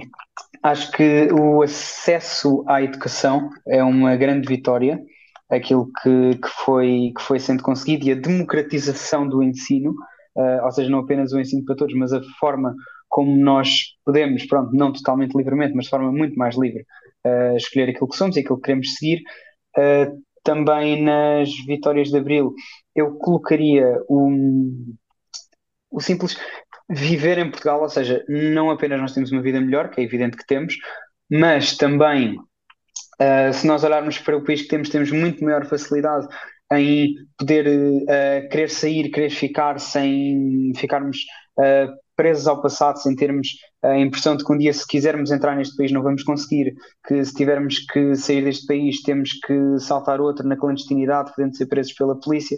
acho 0.62 0.92
que 0.92 1.28
o 1.34 1.64
acesso 1.64 2.64
à 2.68 2.84
educação 2.84 3.50
é 3.68 3.84
uma 3.84 4.16
grande 4.16 4.48
vitória, 4.48 5.02
aquilo 5.50 5.90
que, 6.04 6.36
que, 6.36 6.50
foi, 6.64 7.12
que 7.18 7.22
foi 7.24 7.40
sendo 7.40 7.64
conseguido, 7.64 8.06
e 8.06 8.12
a 8.12 8.16
democratização 8.16 9.28
do 9.28 9.42
ensino 9.42 9.96
uh, 10.36 10.64
ou 10.64 10.72
seja, 10.72 10.90
não 10.90 11.00
apenas 11.00 11.34
o 11.34 11.40
ensino 11.40 11.66
para 11.66 11.76
todos, 11.76 11.96
mas 11.96 12.14
a 12.14 12.22
forma 12.40 12.76
como 13.12 13.36
nós 13.38 13.98
podemos, 14.06 14.46
pronto, 14.46 14.74
não 14.74 14.94
totalmente 14.94 15.36
livremente, 15.36 15.76
mas 15.76 15.86
de 15.86 15.92
forma 15.92 16.12
muito 16.12 16.36
mais 16.38 16.58
livre, 16.58 16.86
uh, 17.26 17.58
escolher 17.58 17.90
aquilo 17.90 18.08
que 18.08 18.16
somos 18.16 18.38
e 18.38 18.40
aquilo 18.40 18.56
que 18.56 18.64
queremos 18.64 18.96
seguir, 18.96 19.22
uh, 19.78 20.22
também 20.44 21.04
nas 21.04 21.50
vitórias 21.68 22.10
de 22.10 22.18
Abril, 22.18 22.54
eu 22.96 23.16
colocaria 23.18 24.00
um, 24.10 24.96
o 25.92 26.00
simples 26.00 26.38
viver 26.90 27.38
em 27.38 27.50
Portugal, 27.52 27.82
ou 27.82 27.90
seja, 27.90 28.24
não 28.28 28.70
apenas 28.70 29.00
nós 29.00 29.14
temos 29.14 29.32
uma 29.32 29.42
vida 29.42 29.60
melhor, 29.60 29.90
que 29.90 30.02
é 30.02 30.04
evidente 30.04 30.38
que 30.38 30.48
temos, 30.48 30.78
mas 31.30 31.78
também, 31.78 32.38
uh, 32.38 33.54
se 33.54 33.68
nós 33.68 33.84
olharmos 33.84 34.18
para 34.20 34.38
o 34.38 34.44
país 34.44 34.62
que 34.62 34.70
temos, 34.70 34.90
temos 34.90 35.12
muito 35.12 35.44
maior 35.44 35.66
facilidade 35.66 36.28
em 36.72 37.14
poder 37.38 37.68
uh, 37.68 38.50
querer 38.50 38.70
sair, 38.70 39.10
querer 39.10 39.30
ficar 39.30 39.80
sem 39.80 40.72
ficarmos 40.76 41.18
uh, 41.58 41.92
presos 42.16 42.48
ao 42.48 42.62
passado, 42.62 42.98
sem 42.98 43.16
termos 43.16 43.48
a 43.84 43.98
impressão 43.98 44.36
de 44.36 44.46
que 44.46 44.54
um 44.54 44.58
dia, 44.58 44.72
se 44.72 44.86
quisermos 44.88 45.32
entrar 45.32 45.56
neste 45.56 45.76
país, 45.76 45.92
não 45.92 46.04
vamos 46.04 46.24
conseguir, 46.24 46.74
que 47.08 47.26
se 47.26 47.34
tivermos 47.34 47.80
que 47.80 48.16
sair 48.16 48.44
deste 48.44 48.68
país, 48.68 49.02
temos 49.02 49.32
que 49.46 49.80
saltar 49.80 50.22
outro 50.22 50.48
na 50.48 50.56
clandestinidade, 50.56 51.32
podendo 51.36 51.56
ser 51.56 51.66
presos 51.66 51.94
pela 51.94 52.20
polícia. 52.20 52.58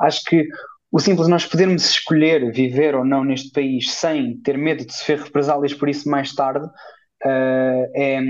Acho 0.00 0.22
que 0.24 0.48
o 0.90 1.00
simples 1.00 1.28
nós 1.28 1.44
podermos 1.44 1.84
escolher 1.90 2.50
viver 2.52 2.94
ou 2.94 3.04
não 3.04 3.24
neste 3.24 3.50
país 3.50 3.90
sem 3.90 4.38
ter 4.38 4.56
medo 4.56 4.86
de 4.86 4.94
sofrer 4.94 5.20
represálias 5.20 5.74
por 5.74 5.88
isso 5.88 6.08
mais 6.08 6.32
tarde 6.32 6.64
uh, 6.64 7.90
é, 7.94 8.20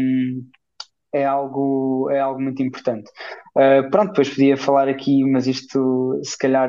é, 1.15 1.25
algo, 1.25 2.11
é 2.11 2.21
algo 2.21 2.41
muito 2.41 2.63
importante. 2.63 3.11
Uh, 3.57 3.89
pronto, 3.91 4.09
depois 4.09 4.29
podia 4.29 4.57
falar 4.57 4.89
aqui, 4.89 5.25
mas 5.25 5.47
isto 5.47 6.21
se 6.23 6.37
calhar 6.37 6.69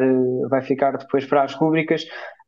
vai 0.50 0.62
ficar 0.62 0.98
depois 0.98 1.26
para 1.26 1.44
as 1.44 1.54
rubricas. 1.54 2.04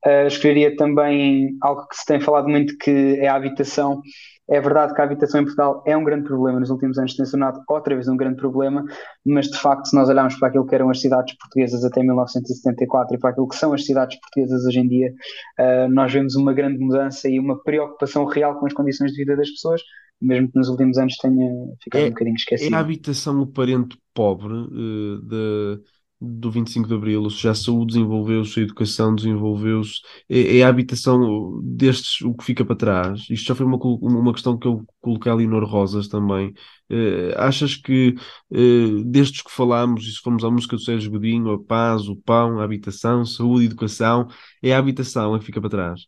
Uh, 0.06 0.28
escolheria 0.28 0.76
também 0.76 1.58
algo 1.62 1.88
que 1.88 1.98
se 1.98 2.06
tem 2.06 2.20
falado 2.20 2.48
muito 2.48 2.78
que 2.78 3.18
é 3.20 3.28
a 3.28 3.36
habitação 3.36 4.02
é 4.50 4.62
verdade 4.62 4.94
que 4.94 5.02
a 5.02 5.04
habitação 5.04 5.42
em 5.42 5.44
Portugal 5.44 5.84
é 5.86 5.96
um 5.96 6.04
grande 6.04 6.24
problema, 6.24 6.60
nos 6.60 6.70
últimos 6.70 6.98
anos 6.98 7.16
tem 7.16 7.26
tornado 7.26 7.62
outra 7.68 7.94
vez 7.94 8.08
um 8.08 8.16
grande 8.16 8.38
problema, 8.38 8.86
mas 9.26 9.48
de 9.48 9.58
facto, 9.58 9.88
se 9.88 9.96
nós 9.96 10.08
olharmos 10.08 10.36
para 10.36 10.48
aquilo 10.48 10.66
que 10.66 10.74
eram 10.74 10.90
as 10.90 11.02
cidades 11.02 11.36
portuguesas 11.38 11.84
até 11.84 12.02
1974 12.02 13.16
e 13.16 13.20
para 13.20 13.32
aquilo 13.32 13.48
que 13.48 13.58
são 13.58 13.74
as 13.74 13.86
cidades 13.86 14.18
portuguesas 14.22 14.66
hoje 14.66 14.80
em 14.80 14.88
dia, 14.88 15.14
uh, 15.60 15.90
nós 15.90 16.14
vemos 16.14 16.36
uma 16.36 16.54
grande 16.54 16.80
mudança 16.80 17.28
e 17.28 17.40
uma 17.40 17.62
preocupação 17.62 18.24
real 18.24 18.58
com 18.58 18.66
as 18.66 18.74
condições 18.74 19.12
de 19.12 19.18
vida 19.18 19.36
das 19.36 19.50
pessoas, 19.50 19.82
mesmo 20.22 20.52
que 20.52 20.58
nos 20.58 20.70
últimos 20.70 20.98
anos 20.98 21.16
tenha 21.18 21.50
ficado 21.84 22.02
é, 22.02 22.06
um 22.06 22.10
bocadinho 22.10 22.36
esquecido. 22.36 22.74
É 22.74 22.78
a 22.78 22.82
habitação 22.82 23.42
o 23.42 23.48
parente 23.48 23.98
pobre 24.14 24.54
uh, 24.54 25.22
de 25.22 25.82
do 26.20 26.50
25 26.50 26.88
de 26.88 26.96
Abril, 26.96 27.24
ou 27.24 27.30
seja, 27.30 27.52
a 27.52 27.56
saúde 27.56 27.94
desenvolveu-se, 27.94 28.60
a 28.60 28.64
educação 28.64 29.14
desenvolveu-se, 29.14 30.02
é, 30.28 30.58
é, 30.58 30.64
a 30.64 30.68
habitação 30.68 31.62
destes 31.64 32.22
o 32.22 32.34
que 32.34 32.44
fica 32.44 32.66
para 32.66 32.76
trás. 32.76 33.22
Isto 33.30 33.48
já 33.48 33.56
foi 33.56 33.66
uma, 33.66 33.78
uma 33.78 34.34
questão 34.34 34.58
que 34.58 34.68
eu 34.68 34.84
coloquei 35.00 35.32
ali 35.32 35.48
no 35.48 35.64
Rosas 35.64 36.08
também. 36.08 36.54
Uh, 36.90 37.38
achas 37.38 37.76
que 37.76 38.16
uh, 38.52 39.04
destes 39.06 39.42
que 39.44 39.52
falámos, 39.52 40.08
e 40.08 40.12
se 40.12 40.20
formos 40.20 40.44
à 40.44 40.50
música 40.50 40.76
do 40.76 40.82
Sérgio 40.82 41.12
Godinho, 41.12 41.52
a 41.52 41.64
paz, 41.64 42.08
o 42.08 42.16
pão, 42.16 42.60
a 42.60 42.64
habitação, 42.64 43.24
saúde, 43.26 43.66
educação, 43.66 44.28
é 44.64 44.74
a 44.74 44.80
habitação 44.80 45.36
a 45.36 45.40
que 45.40 45.46
fica 45.46 45.62
para 45.62 45.70
trás? 45.70 46.02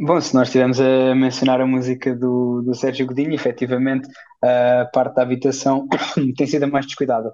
Bom, 0.00 0.20
se 0.20 0.32
nós 0.32 0.46
estivermos 0.46 0.80
a 0.80 1.12
mencionar 1.12 1.60
a 1.60 1.66
música 1.66 2.14
do, 2.14 2.62
do 2.62 2.72
Sérgio 2.72 3.04
Godinho, 3.04 3.34
efetivamente 3.34 4.08
a 4.40 4.88
parte 4.92 5.16
da 5.16 5.22
habitação 5.22 5.88
tem 6.36 6.46
sido 6.46 6.62
a 6.64 6.66
mais 6.68 6.86
descuidada. 6.86 7.32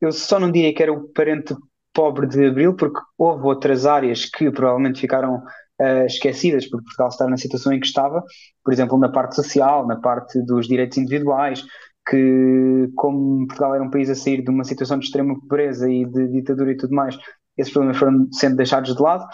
Eu 0.00 0.10
só 0.10 0.40
não 0.40 0.50
diria 0.50 0.74
que 0.74 0.82
era 0.82 0.90
o 0.90 1.12
parente 1.12 1.54
pobre 1.92 2.26
de 2.26 2.46
Abril, 2.46 2.74
porque 2.74 2.98
houve 3.18 3.44
outras 3.44 3.84
áreas 3.84 4.24
que 4.24 4.50
provavelmente 4.50 5.00
ficaram 5.00 5.36
uh, 5.36 6.06
esquecidas 6.06 6.66
por 6.66 6.82
Portugal 6.82 7.08
estar 7.08 7.26
na 7.28 7.36
situação 7.36 7.74
em 7.74 7.80
que 7.80 7.86
estava, 7.86 8.22
por 8.64 8.72
exemplo, 8.72 8.96
na 8.96 9.10
parte 9.10 9.36
social, 9.36 9.86
na 9.86 9.96
parte 9.96 10.40
dos 10.46 10.66
direitos 10.66 10.96
individuais, 10.96 11.62
que 12.08 12.88
como 12.96 13.46
Portugal 13.48 13.74
era 13.74 13.84
um 13.84 13.90
país 13.90 14.08
a 14.08 14.14
sair 14.14 14.42
de 14.42 14.50
uma 14.50 14.64
situação 14.64 14.98
de 14.98 15.04
extrema 15.04 15.38
pobreza 15.38 15.90
e 15.90 16.06
de 16.06 16.28
ditadura 16.28 16.72
e 16.72 16.76
tudo 16.76 16.94
mais, 16.94 17.18
esses 17.58 17.72
problemas 17.72 17.98
foram 17.98 18.28
sendo 18.32 18.56
deixados 18.56 18.94
de 18.94 19.02
lado, 19.02 19.26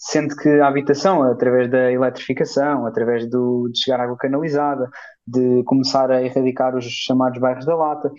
sendo 0.00 0.34
que 0.34 0.48
a 0.48 0.66
habitação, 0.66 1.22
através 1.22 1.70
da 1.70 1.92
eletrificação, 1.92 2.86
através 2.86 3.28
do, 3.28 3.68
de 3.70 3.78
chegar 3.82 4.00
água 4.00 4.16
canalizada, 4.16 4.88
de 5.26 5.62
começar 5.64 6.10
a 6.10 6.22
erradicar 6.22 6.74
os 6.74 6.86
chamados 6.86 7.38
bairros 7.38 7.66
da 7.66 7.76
lata, 7.76 8.10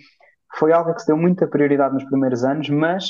foi 0.56 0.72
algo 0.72 0.94
que 0.94 1.00
se 1.00 1.08
deu 1.08 1.16
muita 1.16 1.44
prioridade 1.48 1.94
nos 1.94 2.04
primeiros 2.04 2.44
anos, 2.44 2.68
mas 2.68 3.06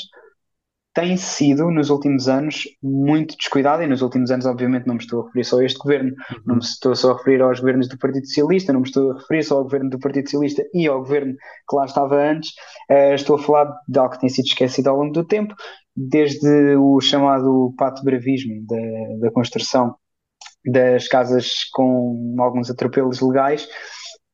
tem 0.91 1.17
sido, 1.17 1.69
nos 1.69 1.89
últimos 1.89 2.27
anos, 2.27 2.63
muito 2.81 3.35
descuidado, 3.35 3.83
e 3.83 3.87
nos 3.87 4.01
últimos 4.01 4.31
anos, 4.31 4.45
obviamente, 4.45 4.87
não 4.87 4.95
me 4.95 5.01
estou 5.01 5.21
a 5.21 5.25
referir 5.25 5.43
só 5.43 5.59
a 5.59 5.65
este 5.65 5.79
governo, 5.79 6.09
uhum. 6.09 6.41
não 6.45 6.55
me 6.55 6.61
estou 6.61 6.95
só 6.95 7.11
a 7.11 7.17
referir 7.17 7.41
aos 7.41 7.59
governos 7.59 7.87
do 7.87 7.97
Partido 7.97 8.25
Socialista, 8.27 8.73
não 8.73 8.81
me 8.81 8.87
estou 8.87 9.11
a 9.11 9.15
referir 9.19 9.43
só 9.43 9.57
ao 9.57 9.63
governo 9.63 9.89
do 9.89 9.99
Partido 9.99 10.25
Socialista 10.25 10.63
e 10.73 10.87
ao 10.87 10.99
governo 10.99 11.33
que 11.69 11.75
lá 11.75 11.85
estava 11.85 12.15
antes, 12.15 12.51
uh, 12.91 13.13
estou 13.13 13.35
a 13.35 13.39
falar 13.39 13.73
de 13.87 13.99
algo 13.99 14.13
que 14.13 14.19
tem 14.19 14.29
sido 14.29 14.45
esquecido 14.45 14.89
ao 14.89 14.97
longo 14.97 15.13
do 15.13 15.25
tempo, 15.25 15.55
desde 15.95 16.75
o 16.77 16.99
chamado 16.99 17.73
pato 17.77 18.03
bravismo 18.03 18.65
da, 18.67 19.27
da 19.27 19.31
construção 19.31 19.95
das 20.65 21.07
casas 21.07 21.65
com 21.73 22.35
alguns 22.39 22.69
atropelos 22.69 23.21
legais, 23.21 23.67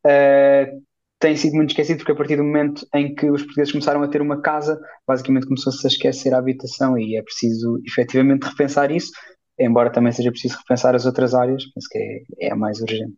uh, 0.06 0.82
tem 1.20 1.36
sido 1.36 1.56
muito 1.56 1.72
esquecido 1.72 1.98
porque 1.98 2.13
a 2.13 2.16
partir 2.16 2.38
do 2.38 2.44
momento 2.44 2.88
em 2.94 3.13
que 3.13 3.30
os 3.30 3.42
portugueses 3.42 3.74
começaram 3.74 4.01
a 4.01 4.08
ter 4.08 4.22
uma 4.22 4.42
casa, 4.42 4.80
basicamente 5.06 5.48
começou-se 5.48 5.86
a 5.86 5.89
esquecer 5.89 6.34
a 6.34 6.38
habitação 6.38 6.98
e 6.98 7.18
é 7.18 7.22
preciso 7.22 7.82
efetivamente 7.86 8.44
repensar 8.44 8.89
isso, 8.92 9.12
embora 9.60 9.92
também 9.92 10.13
seja 10.13 10.32
preciso 10.32 10.58
repensar 10.58 10.96
as 10.96 11.06
outras 11.06 11.34
áreas, 11.34 11.66
penso 11.74 11.88
que 11.89 11.98
é, 12.39 12.48
é 12.48 12.56
mais 12.56 12.80
urgente. 12.80 13.18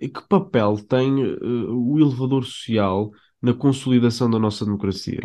E 0.00 0.08
que 0.08 0.26
papel 0.26 0.76
tem 0.88 1.22
uh, 1.22 1.92
o 1.92 2.00
elevador 2.00 2.44
social 2.44 3.10
na 3.40 3.52
consolidação 3.52 4.30
da 4.30 4.38
nossa 4.38 4.64
democracia? 4.64 5.20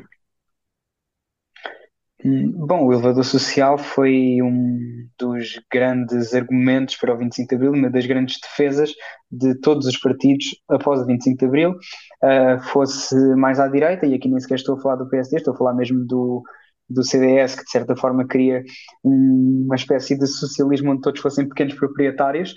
Bom, 2.24 2.86
o 2.86 2.94
elevador 2.94 3.24
social 3.24 3.78
foi 3.78 4.42
um 4.42 5.08
dos 5.20 5.62
grandes 5.72 6.34
argumentos 6.34 6.96
para 6.96 7.14
o 7.14 7.18
25 7.18 7.48
de 7.48 7.56
Abril, 7.56 7.72
uma 7.74 7.92
das 7.92 8.08
grandes 8.08 8.40
defesas 8.42 8.92
de 9.32 9.54
todos 9.60 9.86
os 9.86 9.98
partidos 10.00 10.46
após 10.68 11.00
o 11.02 11.06
25 11.06 11.38
de 11.38 11.46
Abril, 11.46 11.72
uh, 11.72 12.60
fosse 12.72 13.16
mais 13.36 13.60
à 13.60 13.68
direita, 13.68 14.08
e 14.08 14.16
aqui 14.16 14.28
nem 14.28 14.40
sequer 14.40 14.56
estou 14.56 14.78
a 14.78 14.82
falar 14.82 14.96
do 14.96 15.08
PSD, 15.08 15.38
estou 15.38 15.54
a 15.54 15.58
falar 15.58 15.76
mesmo 15.76 16.04
do, 16.06 16.42
do 16.90 17.04
CDS, 17.04 17.56
que 17.56 17.66
de 17.66 17.70
certa 17.70 17.96
forma 17.96 18.28
queria 18.28 18.64
uma 19.04 19.76
espécie 19.76 20.18
de 20.18 20.26
socialismo 20.26 20.94
onde 20.94 21.02
todos 21.02 21.22
fossem 21.22 21.48
pequenos 21.48 21.76
proprietários, 21.76 22.56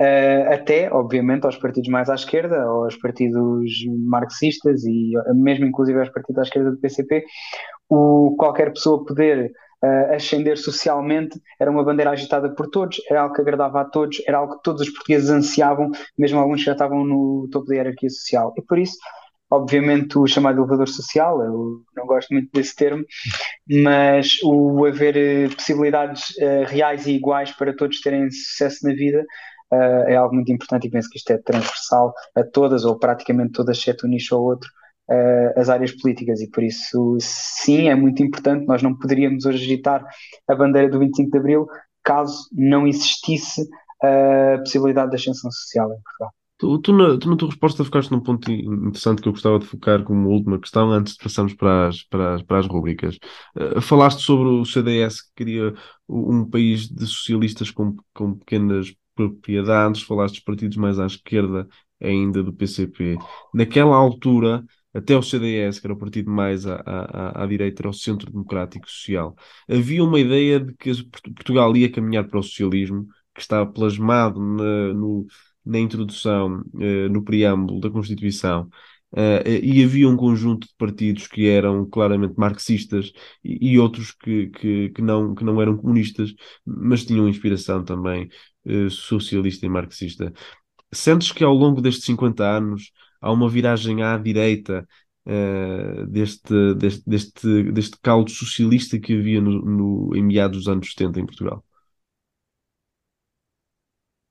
uh, 0.00 0.52
até, 0.54 0.90
obviamente, 0.90 1.44
aos 1.44 1.56
partidos 1.56 1.90
mais 1.90 2.08
à 2.08 2.14
esquerda, 2.14 2.62
aos 2.62 2.96
partidos 2.96 3.72
marxistas 4.06 4.84
e 4.84 5.12
mesmo 5.34 5.66
inclusive 5.66 5.98
aos 5.98 6.08
partidos 6.08 6.38
à 6.38 6.42
esquerda 6.42 6.70
do 6.70 6.78
PCP, 6.78 7.24
o 7.88 8.34
qualquer 8.38 8.72
pessoa 8.72 9.04
poder 9.04 9.52
uh, 9.84 10.14
ascender 10.14 10.56
socialmente 10.56 11.40
era 11.58 11.70
uma 11.70 11.84
bandeira 11.84 12.10
agitada 12.10 12.54
por 12.54 12.68
todos, 12.68 13.00
era 13.10 13.22
algo 13.22 13.34
que 13.34 13.40
agradava 13.40 13.80
a 13.80 13.84
todos, 13.84 14.22
era 14.26 14.38
algo 14.38 14.56
que 14.56 14.62
todos 14.62 14.82
os 14.82 14.90
portugueses 14.90 15.30
ansiavam, 15.30 15.90
mesmo 16.16 16.38
alguns 16.38 16.60
que 16.60 16.66
já 16.66 16.72
estavam 16.72 17.04
no 17.04 17.48
topo 17.50 17.66
da 17.66 17.74
hierarquia 17.74 18.08
social. 18.08 18.54
E 18.56 18.62
por 18.62 18.78
isso, 18.78 18.96
obviamente, 19.50 20.18
o 20.18 20.26
chamado 20.26 20.60
elevador 20.60 20.88
social, 20.88 21.42
eu 21.42 21.82
não 21.96 22.06
gosto 22.06 22.32
muito 22.32 22.48
desse 22.52 22.74
termo, 22.76 23.04
mas 23.68 24.36
o 24.44 24.84
haver 24.86 25.16
eh, 25.16 25.48
possibilidades 25.48 26.30
uh, 26.38 26.64
reais 26.66 27.06
e 27.06 27.12
iguais 27.12 27.50
para 27.52 27.74
todos 27.74 28.00
terem 28.00 28.30
sucesso 28.30 28.86
na 28.86 28.94
vida 28.94 29.24
uh, 29.72 30.08
é 30.08 30.16
algo 30.16 30.34
muito 30.34 30.52
importante 30.52 30.86
e 30.86 30.90
penso 30.90 31.08
que 31.08 31.18
isto 31.18 31.30
é 31.32 31.38
transversal 31.38 32.14
a 32.34 32.42
todas, 32.42 32.84
ou 32.84 32.98
praticamente 32.98 33.52
todas, 33.52 33.78
exceto 33.78 34.06
um 34.06 34.10
nicho 34.10 34.36
ou 34.36 34.44
outro, 34.44 34.68
uh, 35.10 35.60
as 35.60 35.68
áreas 35.68 35.92
políticas 35.92 36.40
e 36.40 36.50
por 36.50 36.62
isso 36.62 37.16
sim 37.20 37.88
é 37.88 37.94
muito 37.94 38.22
importante, 38.22 38.66
nós 38.66 38.82
não 38.82 38.96
poderíamos 38.96 39.44
hoje 39.44 39.64
agitar 39.64 40.04
a 40.48 40.54
bandeira 40.54 40.88
do 40.88 40.98
25 40.98 41.30
de 41.30 41.38
Abril 41.38 41.66
caso 42.02 42.48
não 42.52 42.86
existisse 42.86 43.68
a 44.02 44.58
possibilidade 44.58 45.10
da 45.10 45.16
ascensão 45.16 45.50
social 45.50 45.92
em 45.92 46.00
Portugal. 46.02 46.32
Tu, 46.60 46.78
tu, 46.80 46.92
na, 46.92 47.18
tu, 47.18 47.30
na, 47.30 47.36
tua 47.36 47.48
resposta 47.48 47.84
ficaste 47.84 48.10
num 48.10 48.20
ponto 48.20 48.52
interessante 48.52 49.22
que 49.22 49.28
eu 49.28 49.32
gostava 49.32 49.58
de 49.58 49.64
focar 49.64 50.04
como 50.04 50.28
última 50.28 50.58
questão 50.58 50.90
antes 50.90 51.14
de 51.14 51.22
passarmos 51.22 51.54
para 51.54 51.88
as, 51.88 52.02
para 52.02 52.34
as, 52.34 52.42
para 52.42 52.58
as 52.58 52.66
rubricas. 52.66 53.18
Uh, 53.56 53.80
falaste 53.80 54.20
sobre 54.20 54.46
o 54.46 54.64
CDS 54.66 55.22
que 55.22 55.30
queria 55.36 55.74
um 56.06 56.44
país 56.44 56.86
de 56.86 57.06
socialistas 57.06 57.70
com, 57.70 57.96
com 58.12 58.34
pequenas 58.34 58.94
propriedades, 59.28 60.02
falaste 60.02 60.34
dos 60.36 60.44
partidos 60.44 60.76
mais 60.76 60.98
à 60.98 61.06
esquerda 61.06 61.66
ainda 62.00 62.42
do 62.42 62.52
PCP. 62.52 63.16
Naquela 63.52 63.96
altura, 63.96 64.64
até 64.92 65.16
o 65.16 65.22
CDS, 65.22 65.80
que 65.80 65.86
era 65.86 65.94
o 65.94 65.98
partido 65.98 66.30
mais 66.30 66.66
à, 66.66 66.76
à, 66.76 67.44
à 67.44 67.46
direita, 67.46 67.82
era 67.82 67.90
o 67.90 67.92
Centro 67.92 68.30
Democrático 68.30 68.90
Social. 68.90 69.36
Havia 69.68 70.02
uma 70.02 70.18
ideia 70.18 70.58
de 70.58 70.74
que 70.74 70.90
Portugal 71.34 71.76
ia 71.76 71.90
caminhar 71.90 72.26
para 72.26 72.40
o 72.40 72.42
socialismo, 72.42 73.06
que 73.34 73.40
estava 73.40 73.70
plasmado 73.70 74.40
na, 74.40 74.94
no, 74.94 75.26
na 75.64 75.78
introdução, 75.78 76.62
uh, 76.74 77.08
no 77.10 77.22
preâmbulo 77.22 77.80
da 77.80 77.90
Constituição. 77.90 78.68
Uh, 79.12 79.42
e 79.62 79.82
havia 79.82 80.08
um 80.08 80.16
conjunto 80.16 80.68
de 80.68 80.74
partidos 80.78 81.26
que 81.26 81.48
eram 81.48 81.84
claramente 81.84 82.34
marxistas 82.36 83.12
e, 83.42 83.72
e 83.72 83.78
outros 83.78 84.12
que, 84.12 84.46
que, 84.50 84.90
que, 84.90 85.02
não, 85.02 85.34
que 85.34 85.42
não 85.42 85.60
eram 85.60 85.76
comunistas, 85.76 86.32
mas 86.64 87.04
tinham 87.04 87.28
inspiração 87.28 87.84
também 87.84 88.28
socialista 88.90 89.66
e 89.66 89.68
marxista. 89.68 90.32
Sentes 90.92 91.32
que 91.32 91.44
ao 91.44 91.54
longo 91.54 91.80
destes 91.80 92.04
50 92.04 92.44
anos 92.44 92.92
há 93.20 93.32
uma 93.32 93.48
viragem 93.48 94.02
à 94.02 94.16
direita 94.18 94.86
uh, 95.26 96.06
deste, 96.06 96.74
deste, 96.74 97.08
deste, 97.08 97.72
deste 97.72 98.00
caldo 98.00 98.30
socialista 98.30 98.98
que 98.98 99.18
havia 99.18 99.40
no, 99.40 99.62
no, 99.62 100.16
em 100.16 100.22
meados 100.22 100.58
dos 100.58 100.68
anos 100.68 100.90
70 100.90 101.20
em 101.20 101.26
Portugal? 101.26 101.64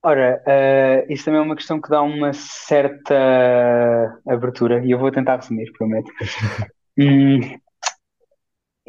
Ora, 0.01 0.41
uh, 0.47 1.11
isso 1.11 1.25
também 1.25 1.41
é 1.41 1.43
uma 1.43 1.55
questão 1.55 1.79
que 1.81 1.89
dá 1.89 2.01
uma 2.01 2.31
certa 2.33 3.13
abertura 4.27 4.83
e 4.85 4.91
eu 4.91 4.99
vou 4.99 5.11
tentar 5.11 5.37
resumir, 5.37 5.71
prometo. 5.73 6.09
hum, 6.97 7.39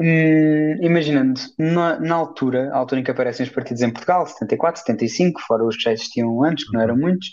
hum, 0.00 0.76
imaginando, 0.80 1.40
na, 1.58 2.00
na, 2.00 2.14
altura, 2.14 2.70
a 2.72 2.78
altura 2.78 3.00
em 3.00 3.04
que 3.04 3.10
aparecem 3.10 3.44
os 3.44 3.52
partidos 3.52 3.82
em 3.82 3.92
Portugal, 3.92 4.26
74, 4.26 4.80
75, 4.80 5.40
fora 5.46 5.64
os 5.64 5.76
que 5.76 5.82
já 5.82 5.92
existiam 5.92 6.42
antes, 6.42 6.66
que 6.66 6.72
não 6.72 6.80
eram 6.80 6.94
uhum. 6.94 7.00
muitos, 7.00 7.28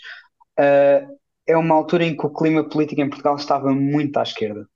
uh, 0.60 1.18
é 1.46 1.56
uma 1.56 1.74
altura 1.74 2.04
em 2.04 2.16
que 2.16 2.26
o 2.26 2.32
clima 2.32 2.68
político 2.68 3.00
em 3.00 3.08
Portugal 3.08 3.36
estava 3.36 3.72
muito 3.72 4.18
à 4.18 4.22
esquerda. 4.22 4.66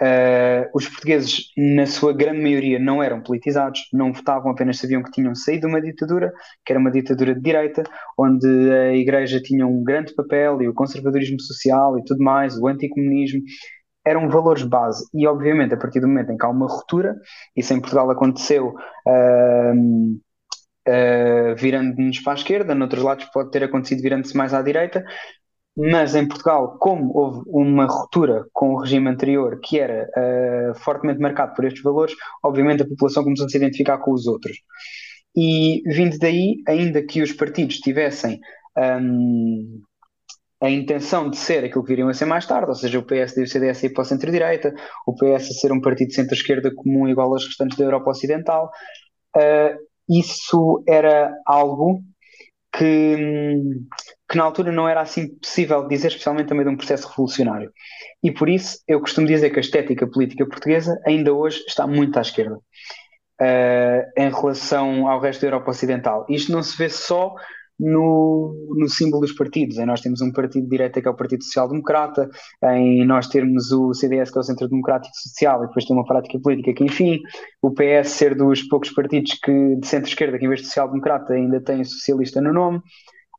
Uh, 0.00 0.66
os 0.74 0.88
portugueses, 0.88 1.52
na 1.56 1.86
sua 1.86 2.12
grande 2.12 2.40
maioria, 2.40 2.76
não 2.80 3.00
eram 3.00 3.22
politizados, 3.22 3.80
não 3.92 4.12
votavam, 4.12 4.50
apenas 4.50 4.78
sabiam 4.78 5.00
que 5.00 5.12
tinham 5.12 5.32
saído 5.32 5.60
de 5.60 5.66
uma 5.68 5.80
ditadura, 5.80 6.32
que 6.64 6.72
era 6.72 6.80
uma 6.80 6.90
ditadura 6.90 7.32
de 7.36 7.40
direita, 7.40 7.84
onde 8.18 8.48
a 8.48 8.94
Igreja 8.94 9.40
tinha 9.40 9.64
um 9.64 9.84
grande 9.84 10.12
papel 10.12 10.60
e 10.60 10.66
o 10.66 10.74
conservadorismo 10.74 11.40
social 11.40 11.96
e 12.00 12.04
tudo 12.04 12.20
mais, 12.20 12.58
o 12.58 12.66
anticomunismo, 12.66 13.42
eram 14.04 14.28
valores 14.28 14.62
base. 14.62 15.06
E, 15.14 15.26
obviamente, 15.26 15.74
a 15.74 15.76
partir 15.76 16.00
do 16.00 16.08
momento 16.08 16.32
em 16.32 16.36
que 16.36 16.44
há 16.44 16.48
uma 16.48 16.66
ruptura, 16.66 17.16
isso 17.56 17.72
em 17.72 17.80
Portugal 17.80 18.10
aconteceu. 18.10 18.74
Uh, 19.06 20.20
uh, 20.88 21.54
virando-nos 21.56 22.20
para 22.20 22.32
a 22.32 22.36
esquerda, 22.36 22.74
noutros 22.74 23.02
lados 23.02 23.24
pode 23.26 23.50
ter 23.50 23.64
acontecido 23.64 24.02
virando-se 24.02 24.36
mais 24.36 24.52
à 24.54 24.62
direita, 24.62 25.04
mas 25.76 26.14
em 26.14 26.26
Portugal, 26.26 26.76
como 26.78 27.16
houve 27.16 27.42
uma 27.46 27.86
ruptura 27.86 28.46
com 28.52 28.74
o 28.74 28.80
regime 28.80 29.08
anterior 29.08 29.58
que 29.62 29.78
era 29.78 30.08
uh, 30.16 30.74
fortemente 30.80 31.20
marcado 31.20 31.54
por 31.54 31.64
estes 31.64 31.82
valores, 31.82 32.14
obviamente 32.42 32.82
a 32.82 32.88
população 32.88 33.24
começou 33.24 33.46
a 33.46 33.48
se 33.48 33.56
identificar 33.56 33.98
com 33.98 34.12
os 34.12 34.26
outros. 34.26 34.56
E 35.34 35.82
vindo 35.86 36.18
daí, 36.18 36.56
ainda 36.68 37.02
que 37.02 37.22
os 37.22 37.32
partidos 37.32 37.78
tivessem 37.78 38.38
um, 38.76 39.80
a 40.62 40.70
intenção 40.70 41.28
de 41.28 41.36
ser 41.36 41.64
aquilo 41.64 41.82
que 41.82 41.88
viriam 41.88 42.08
a 42.08 42.14
ser 42.14 42.24
mais 42.24 42.46
tarde, 42.46 42.68
ou 42.68 42.74
seja, 42.74 42.96
o 42.96 43.02
PS 43.02 43.36
e 43.36 43.42
o 43.42 43.48
CDS 43.48 43.82
ir 43.82 43.90
para 43.90 44.02
o 44.02 44.04
centro-direita, 44.04 44.72
o 45.04 45.12
PS 45.12 45.50
a 45.50 45.54
ser 45.54 45.72
um 45.72 45.80
partido 45.80 46.12
centro-esquerda 46.12 46.72
comum 46.72 47.08
igual 47.08 47.32
aos 47.32 47.44
restantes 47.44 47.76
da 47.76 47.84
Europa 47.84 48.10
Ocidental, 48.10 48.70
uh, 49.36 49.76
isso 50.08 50.84
era 50.86 51.34
algo 51.44 52.00
que, 52.72 53.16
que 54.30 54.38
na 54.38 54.44
altura 54.44 54.70
não 54.70 54.88
era 54.88 55.00
assim 55.00 55.36
possível 55.36 55.88
dizer, 55.88 56.08
especialmente 56.08 56.46
também 56.46 56.64
de 56.64 56.70
um 56.70 56.76
processo 56.76 57.08
revolucionário. 57.08 57.72
E 58.22 58.30
por 58.30 58.48
isso 58.48 58.78
eu 58.86 59.00
costumo 59.00 59.26
dizer 59.26 59.50
que 59.50 59.58
a 59.58 59.60
estética 59.60 60.06
política 60.08 60.46
portuguesa 60.46 60.96
ainda 61.04 61.34
hoje 61.34 61.58
está 61.66 61.88
muito 61.88 62.16
à 62.18 62.22
esquerda. 62.22 62.56
Uh, 63.40 64.04
em 64.16 64.30
relação 64.30 65.08
ao 65.08 65.18
resto 65.18 65.40
da 65.40 65.48
Europa 65.48 65.72
Ocidental. 65.72 66.24
Isto 66.28 66.52
não 66.52 66.62
se 66.62 66.78
vê 66.78 66.88
só 66.88 67.34
no, 67.82 68.54
no 68.78 68.88
símbolo 68.88 69.22
dos 69.22 69.32
partidos. 69.32 69.76
Em 69.76 69.84
nós 69.84 70.00
temos 70.00 70.20
um 70.20 70.32
partido 70.32 70.62
de 70.62 70.70
direita 70.70 71.02
que 71.02 71.08
é 71.08 71.10
o 71.10 71.16
Partido 71.16 71.42
Social 71.42 71.68
Democrata, 71.68 72.30
em 72.62 73.04
nós 73.04 73.26
termos 73.26 73.72
o 73.72 73.92
CDS 73.92 74.30
que 74.30 74.38
é 74.38 74.40
o 74.40 74.44
Centro 74.44 74.68
Democrático 74.68 75.14
Social 75.16 75.64
e 75.64 75.66
depois 75.66 75.84
tem 75.84 75.96
uma 75.96 76.06
prática 76.06 76.38
política 76.38 76.72
que, 76.72 76.84
enfim, 76.84 77.20
o 77.60 77.72
PS 77.72 78.10
ser 78.10 78.36
dos 78.36 78.62
poucos 78.62 78.90
partidos 78.90 79.32
que, 79.42 79.76
de 79.76 79.86
centro-esquerda 79.86 80.38
que 80.38 80.44
em 80.44 80.48
vez 80.48 80.60
de 80.60 80.68
social 80.68 80.88
democrata 80.88 81.32
ainda 81.32 81.60
tem 81.60 81.82
socialista 81.82 82.40
no 82.40 82.52
nome, 82.52 82.80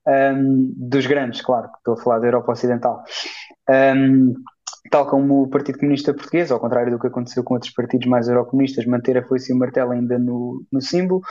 um, 0.05 0.73
dos 0.75 1.05
grandes, 1.05 1.41
claro, 1.41 1.69
que 1.71 1.77
estou 1.77 1.93
a 1.93 1.97
falar 1.97 2.19
da 2.19 2.27
Europa 2.27 2.51
Ocidental. 2.51 3.01
Um, 3.69 4.33
tal 4.91 5.07
como 5.07 5.43
o 5.43 5.47
Partido 5.47 5.79
Comunista 5.79 6.13
Português, 6.13 6.51
ao 6.51 6.59
contrário 6.59 6.91
do 6.91 6.99
que 6.99 7.07
aconteceu 7.07 7.43
com 7.43 7.53
outros 7.53 7.71
partidos 7.71 8.07
mais 8.07 8.27
eurocomunistas, 8.27 8.85
manter 8.85 9.17
a 9.17 9.23
foice 9.23 9.51
e 9.53 9.55
o 9.55 9.57
martelo 9.57 9.91
ainda 9.91 10.19
no, 10.19 10.65
no 10.69 10.81
símbolo. 10.81 11.21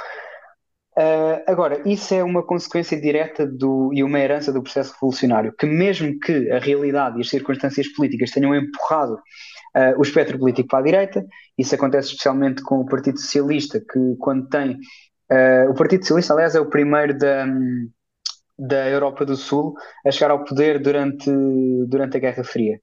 Uh, 0.95 1.41
agora, 1.47 1.81
isso 1.89 2.13
é 2.13 2.23
uma 2.23 2.43
consequência 2.43 3.01
direta 3.01 3.47
do, 3.47 3.91
e 3.95 4.05
uma 4.05 4.21
herança 4.21 4.53
do 4.53 4.63
processo 4.63 4.93
revolucionário, 4.93 5.55
que 5.59 5.65
mesmo 5.65 6.19
que 6.21 6.51
a 6.51 6.59
realidade 6.59 7.17
e 7.17 7.23
as 7.23 7.31
circunstâncias 7.31 7.89
políticas 7.89 8.31
tenham 8.31 8.55
empurrado 8.55 9.15
uh, 9.15 9.99
o 9.99 10.03
espectro 10.03 10.39
político 10.39 10.69
para 10.69 10.81
a 10.81 10.83
direita, 10.83 11.25
isso 11.57 11.75
acontece 11.75 12.09
especialmente 12.09 12.63
com 12.63 12.81
o 12.81 12.87
Partido 12.87 13.19
Socialista, 13.19 13.81
que 13.81 14.17
quando 14.19 14.49
tem... 14.49 14.77
Uh, 15.31 15.71
o 15.71 15.75
Partido 15.75 16.03
Socialista, 16.03 16.35
aliás, 16.35 16.55
é 16.55 16.61
o 16.61 16.69
primeiro 16.69 17.17
da, 17.17 17.47
da 18.59 18.87
Europa 18.91 19.25
do 19.25 19.35
Sul 19.35 19.75
a 20.07 20.11
chegar 20.11 20.31
ao 20.31 20.45
poder 20.45 20.79
durante, 20.79 21.31
durante 21.89 22.19
a 22.19 22.21
Guerra 22.21 22.45
Fria. 22.45 22.79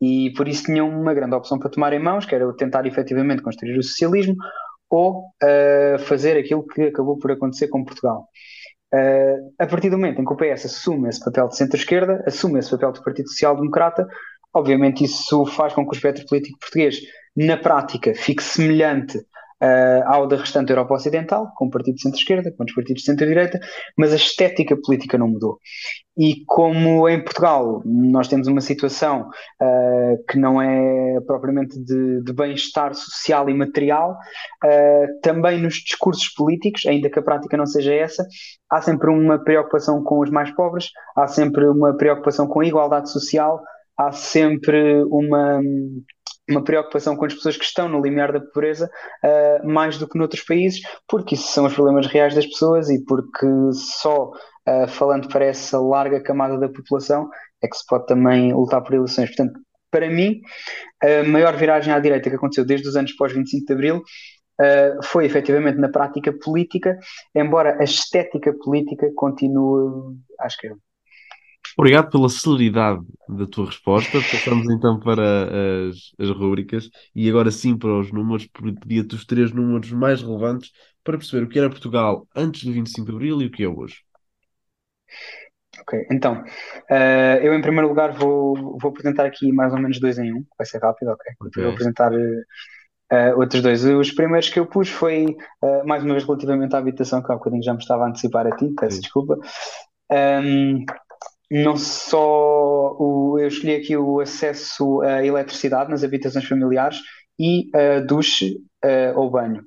E 0.00 0.32
por 0.34 0.48
isso 0.48 0.64
tinham 0.64 0.88
uma 0.88 1.12
grande 1.12 1.34
opção 1.34 1.58
para 1.58 1.68
tomar 1.68 1.92
em 1.92 1.98
mãos, 1.98 2.24
que 2.24 2.34
era 2.34 2.50
tentar 2.56 2.86
efetivamente 2.86 3.42
construir 3.42 3.76
o 3.76 3.82
socialismo, 3.82 4.34
ou 4.90 5.26
uh, 5.42 5.98
fazer 6.00 6.36
aquilo 6.36 6.66
que 6.66 6.82
acabou 6.82 7.16
por 7.16 7.30
acontecer 7.30 7.68
com 7.68 7.84
Portugal. 7.84 8.28
Uh, 8.92 9.54
a 9.58 9.66
partir 9.66 9.88
do 9.88 9.96
momento 9.96 10.20
em 10.20 10.24
que 10.24 10.32
o 10.32 10.36
PS 10.36 10.66
assume 10.66 11.08
esse 11.08 11.24
papel 11.24 11.48
de 11.48 11.56
centro-esquerda, 11.56 12.24
assume 12.26 12.58
esse 12.58 12.70
papel 12.70 12.92
de 12.92 13.04
Partido 13.04 13.28
Social 13.28 13.54
Democrata, 13.54 14.06
obviamente 14.52 15.04
isso 15.04 15.46
faz 15.46 15.72
com 15.72 15.84
que 15.84 15.94
o 15.94 15.96
espectro 15.96 16.26
político 16.26 16.58
português, 16.58 16.98
na 17.36 17.56
prática, 17.56 18.12
fique 18.14 18.42
semelhante 18.42 19.24
uh, 19.62 20.02
ao 20.06 20.26
da 20.26 20.36
restante 20.36 20.70
Europa 20.70 20.94
Ocidental, 20.94 21.52
com 21.56 21.70
partido 21.70 21.96
de 21.96 22.02
centro-esquerda, 22.02 22.52
com 22.56 22.64
os 22.64 22.74
partidos 22.74 23.02
de 23.02 23.06
centro-direita, 23.06 23.60
mas 23.96 24.12
a 24.12 24.16
estética 24.16 24.76
política 24.76 25.18
não 25.18 25.28
mudou. 25.28 25.58
E 26.18 26.44
como 26.46 27.08
em 27.08 27.22
Portugal 27.22 27.82
nós 27.84 28.28
temos 28.28 28.46
uma 28.46 28.60
situação 28.60 29.28
uh, 29.62 30.24
que 30.28 30.38
não 30.38 30.60
é 30.60 31.20
propriamente 31.26 31.78
de, 31.82 32.22
de 32.22 32.32
bem-estar 32.32 32.94
social 32.94 33.48
e 33.48 33.54
material, 33.54 34.12
uh, 34.12 35.20
também 35.22 35.60
nos 35.60 35.74
discursos 35.74 36.28
políticos, 36.34 36.84
ainda 36.86 37.08
que 37.08 37.18
a 37.18 37.22
prática 37.22 37.56
não 37.56 37.66
seja 37.66 37.94
essa, 37.94 38.26
há 38.70 38.82
sempre 38.82 39.10
uma 39.10 39.42
preocupação 39.42 40.02
com 40.02 40.20
os 40.20 40.30
mais 40.30 40.50
pobres, 40.50 40.90
há 41.16 41.26
sempre 41.26 41.66
uma 41.68 41.96
preocupação 41.96 42.46
com 42.46 42.60
a 42.60 42.66
igualdade 42.66 43.10
social, 43.10 43.62
há 43.96 44.12
sempre 44.12 45.02
uma 45.04 45.60
uma 46.50 46.62
preocupação 46.62 47.16
com 47.16 47.24
as 47.24 47.34
pessoas 47.34 47.56
que 47.56 47.64
estão 47.64 47.88
no 47.88 48.02
limiar 48.02 48.32
da 48.32 48.40
pobreza 48.40 48.90
uh, 49.24 49.68
mais 49.68 49.98
do 49.98 50.08
que 50.08 50.18
noutros 50.18 50.42
países, 50.42 50.80
porque 51.08 51.34
isso 51.34 51.52
são 51.52 51.66
os 51.66 51.74
problemas 51.74 52.06
reais 52.06 52.34
das 52.34 52.46
pessoas 52.46 52.90
e 52.90 53.04
porque 53.04 53.46
só 53.72 54.30
uh, 54.30 54.88
falando 54.88 55.28
para 55.28 55.44
essa 55.44 55.78
larga 55.78 56.22
camada 56.22 56.58
da 56.58 56.68
população 56.68 57.28
é 57.62 57.68
que 57.68 57.76
se 57.76 57.86
pode 57.86 58.06
também 58.06 58.52
lutar 58.52 58.82
por 58.82 58.94
eleições. 58.94 59.28
Portanto, 59.28 59.60
para 59.90 60.08
mim, 60.08 60.40
a 61.02 61.24
maior 61.24 61.56
viragem 61.56 61.92
à 61.92 61.98
direita 61.98 62.30
que 62.30 62.36
aconteceu 62.36 62.64
desde 62.64 62.88
os 62.88 62.96
anos 62.96 63.12
pós-25 63.16 63.66
de 63.66 63.72
Abril 63.72 63.96
uh, 63.96 65.02
foi 65.04 65.26
efetivamente 65.26 65.78
na 65.78 65.88
prática 65.88 66.32
política, 66.32 66.98
embora 67.34 67.76
a 67.80 67.84
estética 67.84 68.54
política 68.62 69.10
continue 69.14 70.16
à 70.38 70.46
esquerda. 70.46 70.78
Obrigado 71.78 72.10
pela 72.10 72.28
celeridade 72.28 73.00
da 73.28 73.46
tua 73.46 73.66
resposta. 73.66 74.18
Passamos 74.20 74.68
então 74.70 74.98
para 74.98 75.88
as, 75.88 76.12
as 76.18 76.30
rúbricas 76.30 76.90
e 77.14 77.28
agora 77.28 77.50
sim 77.50 77.76
para 77.76 77.98
os 77.98 78.12
números. 78.12 78.46
Pedia-te 78.46 79.14
os 79.14 79.24
três 79.24 79.52
números 79.52 79.90
mais 79.92 80.22
relevantes 80.22 80.70
para 81.02 81.16
perceber 81.16 81.44
o 81.44 81.48
que 81.48 81.58
era 81.58 81.70
Portugal 81.70 82.26
antes 82.34 82.64
do 82.64 82.72
25 82.72 83.06
de 83.06 83.12
Abril 83.12 83.42
e 83.42 83.46
o 83.46 83.50
que 83.50 83.62
é 83.62 83.68
hoje. 83.68 84.02
Ok, 85.80 86.06
então, 86.10 86.42
uh, 86.90 87.38
eu 87.42 87.54
em 87.54 87.62
primeiro 87.62 87.88
lugar 87.88 88.12
vou, 88.12 88.76
vou 88.78 88.90
apresentar 88.90 89.24
aqui 89.24 89.50
mais 89.52 89.72
ou 89.72 89.78
menos 89.78 89.98
dois 89.98 90.18
em 90.18 90.32
um, 90.32 90.44
vai 90.58 90.66
ser 90.66 90.78
rápido, 90.78 91.10
ok? 91.10 91.32
okay. 91.40 91.62
Vou 91.62 91.72
apresentar 91.72 92.12
uh, 92.12 93.38
outros 93.38 93.62
dois. 93.62 93.84
Os 93.84 94.12
primeiros 94.12 94.48
que 94.48 94.58
eu 94.58 94.66
pus 94.66 94.88
foi, 94.88 95.36
uh, 95.62 95.86
mais 95.86 96.02
uma 96.02 96.14
vez, 96.14 96.24
relativamente 96.24 96.74
à 96.74 96.78
habitação, 96.78 97.22
que 97.22 97.30
há 97.30 97.34
um 97.34 97.38
bocadinho 97.38 97.62
já 97.62 97.72
me 97.72 97.78
estava 97.78 98.04
a 98.04 98.08
antecipar 98.08 98.46
a 98.46 98.56
ti, 98.56 98.68
peço 98.78 98.96
Sim. 98.96 99.02
desculpa. 99.02 99.38
Um, 100.10 100.84
não 101.50 101.76
só 101.76 102.94
o, 102.98 103.38
eu 103.38 103.48
escolhi 103.48 103.74
aqui 103.74 103.96
o 103.96 104.20
acesso 104.20 105.00
à 105.02 105.24
eletricidade 105.24 105.90
nas 105.90 106.04
habitações 106.04 106.44
familiares 106.44 107.00
e 107.38 107.68
a 107.74 108.00
duche 108.00 108.56
uh, 108.84 109.18
ou 109.18 109.30
banho. 109.30 109.64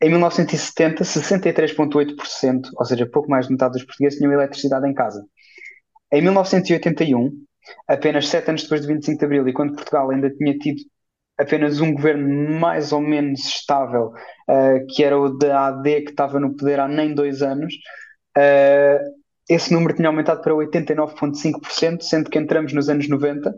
Em 0.00 0.10
1970, 0.10 1.04
63,8%, 1.04 2.70
ou 2.76 2.84
seja, 2.84 3.06
pouco 3.06 3.28
mais 3.30 3.46
de 3.46 3.52
metade 3.52 3.74
dos 3.74 3.84
portugueses 3.84 4.18
tinham 4.18 4.32
eletricidade 4.32 4.88
em 4.88 4.94
casa. 4.94 5.24
Em 6.12 6.22
1981, 6.22 7.30
apenas 7.88 8.28
sete 8.28 8.50
anos 8.50 8.62
depois 8.62 8.82
do 8.82 8.88
25 8.88 9.18
de 9.18 9.24
Abril, 9.24 9.48
e 9.48 9.52
quando 9.52 9.74
Portugal 9.74 10.10
ainda 10.10 10.30
tinha 10.30 10.56
tido 10.58 10.80
apenas 11.38 11.80
um 11.80 11.92
governo 11.92 12.60
mais 12.60 12.92
ou 12.92 13.00
menos 13.00 13.40
estável, 13.40 14.12
uh, 14.48 14.86
que 14.88 15.02
era 15.02 15.18
o 15.18 15.30
da 15.30 15.68
AD, 15.68 16.02
que 16.02 16.10
estava 16.10 16.38
no 16.38 16.56
poder 16.56 16.80
há 16.80 16.88
nem 16.88 17.14
dois 17.14 17.42
anos, 17.42 17.74
uh, 18.38 19.23
esse 19.48 19.72
número 19.72 19.94
tinha 19.94 20.08
aumentado 20.08 20.40
para 20.42 20.54
89,5%, 20.54 22.02
sendo 22.02 22.30
que 22.30 22.38
entramos 22.38 22.72
nos 22.72 22.88
anos 22.88 23.08
90, 23.08 23.50
uh, 23.50 23.54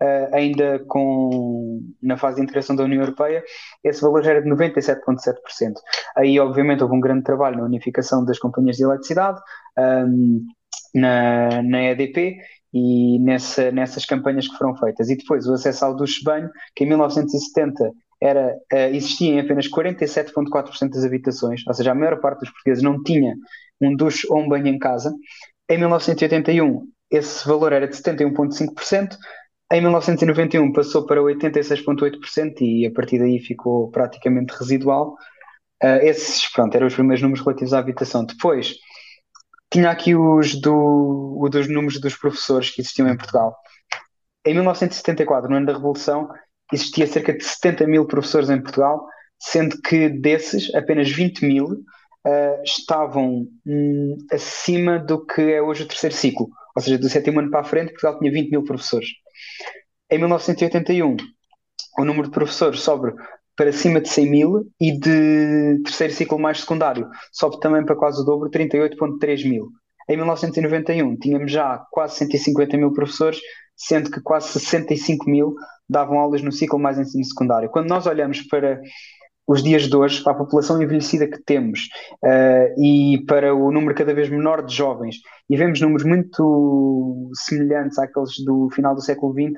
eh, 0.00 0.30
ainda 0.32 0.84
com, 0.88 1.80
na 2.02 2.16
fase 2.16 2.36
de 2.36 2.42
integração 2.42 2.74
da 2.76 2.84
União 2.84 3.02
Europeia, 3.02 3.42
esse 3.84 4.00
valor 4.00 4.22
já 4.22 4.32
era 4.32 4.42
de 4.42 4.48
97,7%. 4.48 5.74
Aí, 6.16 6.38
obviamente, 6.40 6.82
houve 6.82 6.94
um 6.94 7.00
grande 7.00 7.24
trabalho 7.24 7.58
na 7.58 7.64
unificação 7.64 8.24
das 8.24 8.38
companhias 8.38 8.76
de 8.76 8.84
eletricidade, 8.84 9.40
um, 9.78 9.82
ehm, 9.82 10.40
na, 10.94 11.62
na 11.62 11.82
EDP, 11.84 12.38
e 12.72 13.18
nessa, 13.20 13.70
nessas 13.70 14.04
campanhas 14.04 14.48
que 14.48 14.56
foram 14.56 14.76
feitas. 14.76 15.08
E 15.08 15.16
depois 15.16 15.46
o 15.46 15.54
acesso 15.54 15.84
ao 15.84 15.96
duche-banho, 15.96 16.50
que 16.74 16.84
em 16.84 16.88
1970 16.88 17.90
era, 18.20 18.54
uh, 18.72 18.94
existia 18.94 19.34
em 19.34 19.40
apenas 19.40 19.68
47,4% 19.68 20.90
das 20.90 21.04
habitações, 21.04 21.62
ou 21.66 21.74
seja, 21.74 21.92
a 21.92 21.94
maior 21.94 22.20
parte 22.20 22.40
dos 22.40 22.50
portugueses 22.50 22.82
não 22.82 23.02
tinha 23.02 23.34
um 23.80 23.94
duche 23.94 24.26
ou 24.30 24.38
um 24.38 24.48
banho 24.48 24.68
em 24.68 24.78
casa. 24.78 25.14
Em 25.68 25.78
1981, 25.78 26.86
esse 27.10 27.46
valor 27.46 27.72
era 27.72 27.86
de 27.86 27.94
71,5%. 27.94 29.16
Em 29.72 29.80
1991 29.80 30.72
passou 30.72 31.04
para 31.06 31.20
86,8% 31.20 32.60
e 32.60 32.86
a 32.86 32.92
partir 32.92 33.18
daí 33.18 33.38
ficou 33.40 33.90
praticamente 33.90 34.54
residual. 34.56 35.16
Uh, 35.82 36.00
esses, 36.02 36.50
pronto, 36.52 36.74
eram 36.74 36.86
os 36.86 36.94
primeiros 36.94 37.20
números 37.20 37.44
relativos 37.44 37.74
à 37.74 37.78
habitação. 37.78 38.24
Depois, 38.24 38.76
tinha 39.70 39.90
aqui 39.90 40.14
os 40.14 40.54
do, 40.60 41.48
dos 41.50 41.68
números 41.68 42.00
dos 42.00 42.16
professores 42.16 42.70
que 42.70 42.80
existiam 42.80 43.08
em 43.08 43.16
Portugal. 43.16 43.56
Em 44.46 44.54
1974, 44.54 45.50
no 45.50 45.56
ano 45.56 45.66
da 45.66 45.72
Revolução, 45.72 46.28
existia 46.72 47.06
cerca 47.06 47.32
de 47.32 47.44
70 47.44 47.86
mil 47.86 48.06
professores 48.06 48.50
em 48.50 48.60
Portugal, 48.60 49.06
sendo 49.38 49.80
que 49.82 50.08
desses, 50.08 50.74
apenas 50.74 51.10
20 51.10 51.44
mil 51.44 51.66
uh, 51.66 52.62
estavam 52.64 53.46
um, 53.66 54.16
acima 54.32 54.98
do 54.98 55.24
que 55.24 55.42
é 55.42 55.62
hoje 55.62 55.84
o 55.84 55.88
terceiro 55.88 56.14
ciclo. 56.14 56.48
Ou 56.74 56.82
seja, 56.82 56.98
do 56.98 57.08
sétimo 57.08 57.40
ano 57.40 57.50
para 57.50 57.60
a 57.60 57.64
frente, 57.64 57.90
Portugal 57.90 58.18
tinha 58.18 58.32
20 58.32 58.50
mil 58.50 58.64
professores. 58.64 59.08
Em 60.10 60.18
1981, 60.18 61.16
o 61.98 62.04
número 62.04 62.28
de 62.28 62.34
professores 62.34 62.80
sobe 62.80 63.12
para 63.56 63.72
cima 63.72 64.00
de 64.00 64.08
100 64.08 64.30
mil 64.30 64.70
e 64.78 64.92
de 64.92 65.82
terceiro 65.82 66.12
ciclo 66.12 66.38
mais 66.38 66.60
secundário 66.60 67.08
sobe 67.32 67.58
também 67.58 67.84
para 67.84 67.96
quase 67.96 68.20
o 68.20 68.24
dobro, 68.24 68.50
38,3 68.50 69.48
mil. 69.48 69.68
Em 70.08 70.16
1991 70.16 71.16
tínhamos 71.16 71.50
já 71.50 71.78
quase 71.90 72.16
150 72.16 72.76
mil 72.76 72.92
professores, 72.92 73.40
sendo 73.76 74.10
que 74.10 74.20
quase 74.20 74.48
65 74.48 75.28
mil 75.28 75.54
davam 75.88 76.18
aulas 76.18 76.42
no 76.42 76.52
ciclo 76.52 76.78
mais 76.78 76.98
ensino 76.98 77.24
secundário. 77.24 77.70
Quando 77.70 77.88
nós 77.88 78.06
olhamos 78.06 78.42
para 78.42 78.80
os 79.46 79.62
dias 79.62 79.88
de 79.88 79.96
hoje, 79.96 80.22
para 80.22 80.32
a 80.32 80.36
população 80.36 80.82
envelhecida 80.82 81.28
que 81.28 81.40
temos 81.44 81.88
uh, 82.24 82.82
e 82.82 83.24
para 83.28 83.54
o 83.54 83.70
número 83.70 83.94
cada 83.94 84.12
vez 84.12 84.28
menor 84.28 84.64
de 84.64 84.74
jovens, 84.74 85.16
e 85.48 85.56
vemos 85.56 85.80
números 85.80 86.04
muito 86.04 87.30
semelhantes 87.34 87.98
àqueles 87.98 88.44
do 88.44 88.68
final 88.70 88.94
do 88.94 89.00
século 89.00 89.32
XX, 89.32 89.52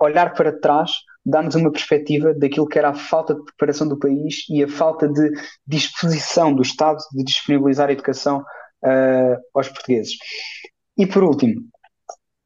olhar 0.00 0.34
para 0.34 0.52
trás 0.52 0.90
dá-nos 1.24 1.54
uma 1.54 1.72
perspectiva 1.72 2.34
daquilo 2.34 2.66
que 2.66 2.78
era 2.78 2.90
a 2.90 2.94
falta 2.94 3.34
de 3.34 3.42
preparação 3.44 3.88
do 3.88 3.98
país 3.98 4.44
e 4.50 4.62
a 4.62 4.68
falta 4.68 5.08
de 5.08 5.32
disposição 5.66 6.54
do 6.54 6.62
Estado 6.62 6.98
de 7.12 7.24
disponibilizar 7.24 7.88
a 7.88 7.92
educação 7.92 8.44
uh, 8.84 9.36
aos 9.54 9.68
portugueses. 9.68 10.12
E 10.96 11.06
por 11.06 11.24
último, 11.24 11.62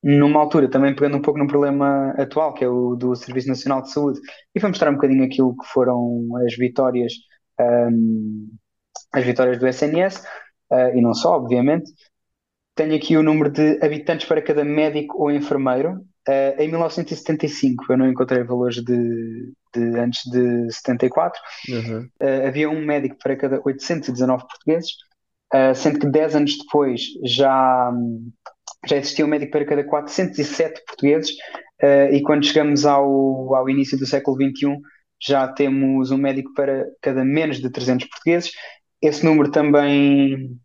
numa 0.02 0.40
altura, 0.40 0.70
também 0.70 0.94
pegando 0.94 1.16
um 1.16 1.22
pouco 1.22 1.38
no 1.38 1.46
problema 1.46 2.10
atual, 2.12 2.54
que 2.54 2.64
é 2.64 2.68
o 2.68 2.94
do 2.94 3.14
Serviço 3.16 3.48
Nacional 3.48 3.82
de 3.82 3.92
Saúde, 3.92 4.20
e 4.54 4.60
vou 4.60 4.70
mostrar 4.70 4.90
um 4.90 4.94
bocadinho 4.94 5.24
aquilo 5.24 5.56
que 5.56 5.66
foram 5.66 6.28
as 6.46 6.56
vitórias, 6.56 7.12
um, 7.60 8.48
as 9.12 9.24
vitórias 9.24 9.58
do 9.58 9.66
SNS, 9.66 10.20
uh, 10.20 10.24
ah, 10.70 10.90
e 10.94 11.00
não 11.00 11.14
só, 11.14 11.36
obviamente. 11.36 11.90
Tenho 12.74 12.94
aqui 12.94 13.16
o 13.16 13.24
número 13.24 13.50
de 13.50 13.78
habitantes 13.84 14.28
para 14.28 14.40
cada 14.40 14.64
médico 14.64 15.20
ou 15.20 15.32
enfermeiro. 15.32 16.00
Uh, 16.28 16.60
em 16.60 16.68
1975, 16.68 17.86
eu 17.90 17.96
não 17.96 18.08
encontrei 18.08 18.44
valores 18.44 18.76
de, 18.76 19.52
de 19.74 19.98
antes 19.98 20.30
de 20.30 20.70
74, 20.70 21.40
uhum. 21.70 22.08
uh, 22.22 22.46
havia 22.46 22.70
um 22.70 22.84
médico 22.84 23.16
para 23.20 23.34
cada 23.34 23.60
819 23.64 24.46
portugueses, 24.46 24.92
sendo 25.74 25.98
que 25.98 26.06
10 26.06 26.36
anos 26.36 26.58
depois 26.58 27.02
já, 27.24 27.90
já 28.86 28.96
existia 28.96 29.24
um 29.24 29.28
médico 29.28 29.52
para 29.52 29.64
cada 29.64 29.84
407 29.84 30.84
portugueses, 30.86 31.30
uh, 31.82 32.12
e 32.12 32.22
quando 32.22 32.44
chegamos 32.44 32.84
ao, 32.84 33.54
ao 33.54 33.68
início 33.68 33.98
do 33.98 34.06
século 34.06 34.36
XXI, 34.36 34.78
já 35.20 35.48
temos 35.48 36.10
um 36.10 36.16
médico 36.16 36.52
para 36.54 36.86
cada 37.00 37.24
menos 37.24 37.58
de 37.60 37.70
300 37.70 38.08
portugueses. 38.08 38.52
Esse 39.02 39.24
número 39.24 39.50
também, 39.50 40.56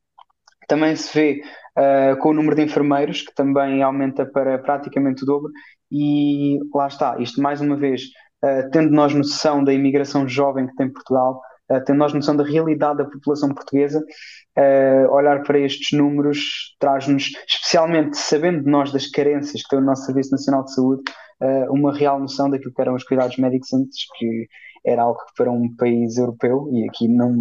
também 0.67 0.96
se 0.96 1.13
vê 1.13 1.41
uh, 1.78 2.17
com 2.17 2.30
o 2.30 2.34
número 2.34 2.56
de 2.56 2.63
enfermeiros, 2.63 3.22
que 3.22 3.34
também 3.34 3.82
aumenta 3.82 4.26
para 4.26 4.58
praticamente 4.60 5.24
o 5.24 5.26
dobro, 5.26 5.52
e 5.91 6.60
lá 6.74 6.88
está, 6.88 7.17
isto 7.19 7.41
mais 7.41 7.62
uma 7.62 7.76
vez, 7.78 8.04
uh, 8.43 8.69
tendo 8.72 8.91
nós 8.91 9.13
noção 9.13 9.63
da 9.63 9.74
imigração 9.74 10.28
jovem 10.28 10.67
que 10.67 10.76
tem 10.76 10.91
Portugal, 10.91 11.41
uh, 11.69 11.84
tendo 11.86 11.97
nós 11.97 12.13
noção 12.13 12.36
da 12.36 12.43
realidade 12.43 12.97
da 12.97 13.06
população 13.06 13.54
portuguesa, 13.54 13.99
uh, 13.99 15.12
olhar 15.12 15.43
para 15.43 15.60
estes 15.60 15.97
números 15.97 16.76
traz-nos, 16.80 17.32
especialmente 17.47 18.17
sabendo 18.17 18.69
nós 18.69 18.91
das 18.91 19.08
carências 19.08 19.62
que 19.62 19.69
tem 19.69 19.80
o 19.80 19.84
nosso 19.84 20.06
Serviço 20.06 20.32
Nacional 20.32 20.63
de 20.63 20.73
Saúde, 20.73 21.04
uh, 21.41 21.73
uma 21.73 21.93
real 21.93 22.19
noção 22.19 22.49
daquilo 22.49 22.73
que 22.73 22.82
eram 22.82 22.95
os 22.95 23.04
cuidados 23.04 23.38
médicos 23.38 23.73
antes, 23.73 24.06
que 24.17 24.47
era 24.86 25.04
algo 25.04 25.19
que 25.19 25.34
para 25.38 25.52
um 25.52 25.73
país 25.76 26.17
europeu, 26.17 26.69
e 26.73 26.88
aqui 26.89 27.08
não, 27.08 27.34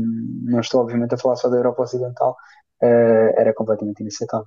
não 0.45 0.61
estou 0.61 0.81
obviamente 0.81 1.15
a 1.15 1.19
falar 1.19 1.37
só 1.37 1.49
da 1.49 1.57
Europa 1.57 1.83
Ocidental, 1.83 2.37
era 2.81 3.53
completamente 3.55 4.01
inaceitável. 4.01 4.47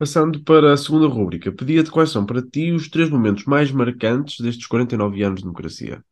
Passando 0.00 0.42
para 0.42 0.72
a 0.72 0.78
segunda 0.78 1.06
rúbrica, 1.06 1.52
pedia-te 1.52 1.90
quais 1.90 2.10
são 2.10 2.24
para 2.24 2.40
ti 2.40 2.72
os 2.72 2.88
três 2.88 3.10
momentos 3.10 3.44
mais 3.44 3.70
marcantes 3.70 4.40
destes 4.40 4.66
49 4.66 5.22
anos 5.22 5.40
de 5.40 5.42
democracia. 5.42 6.02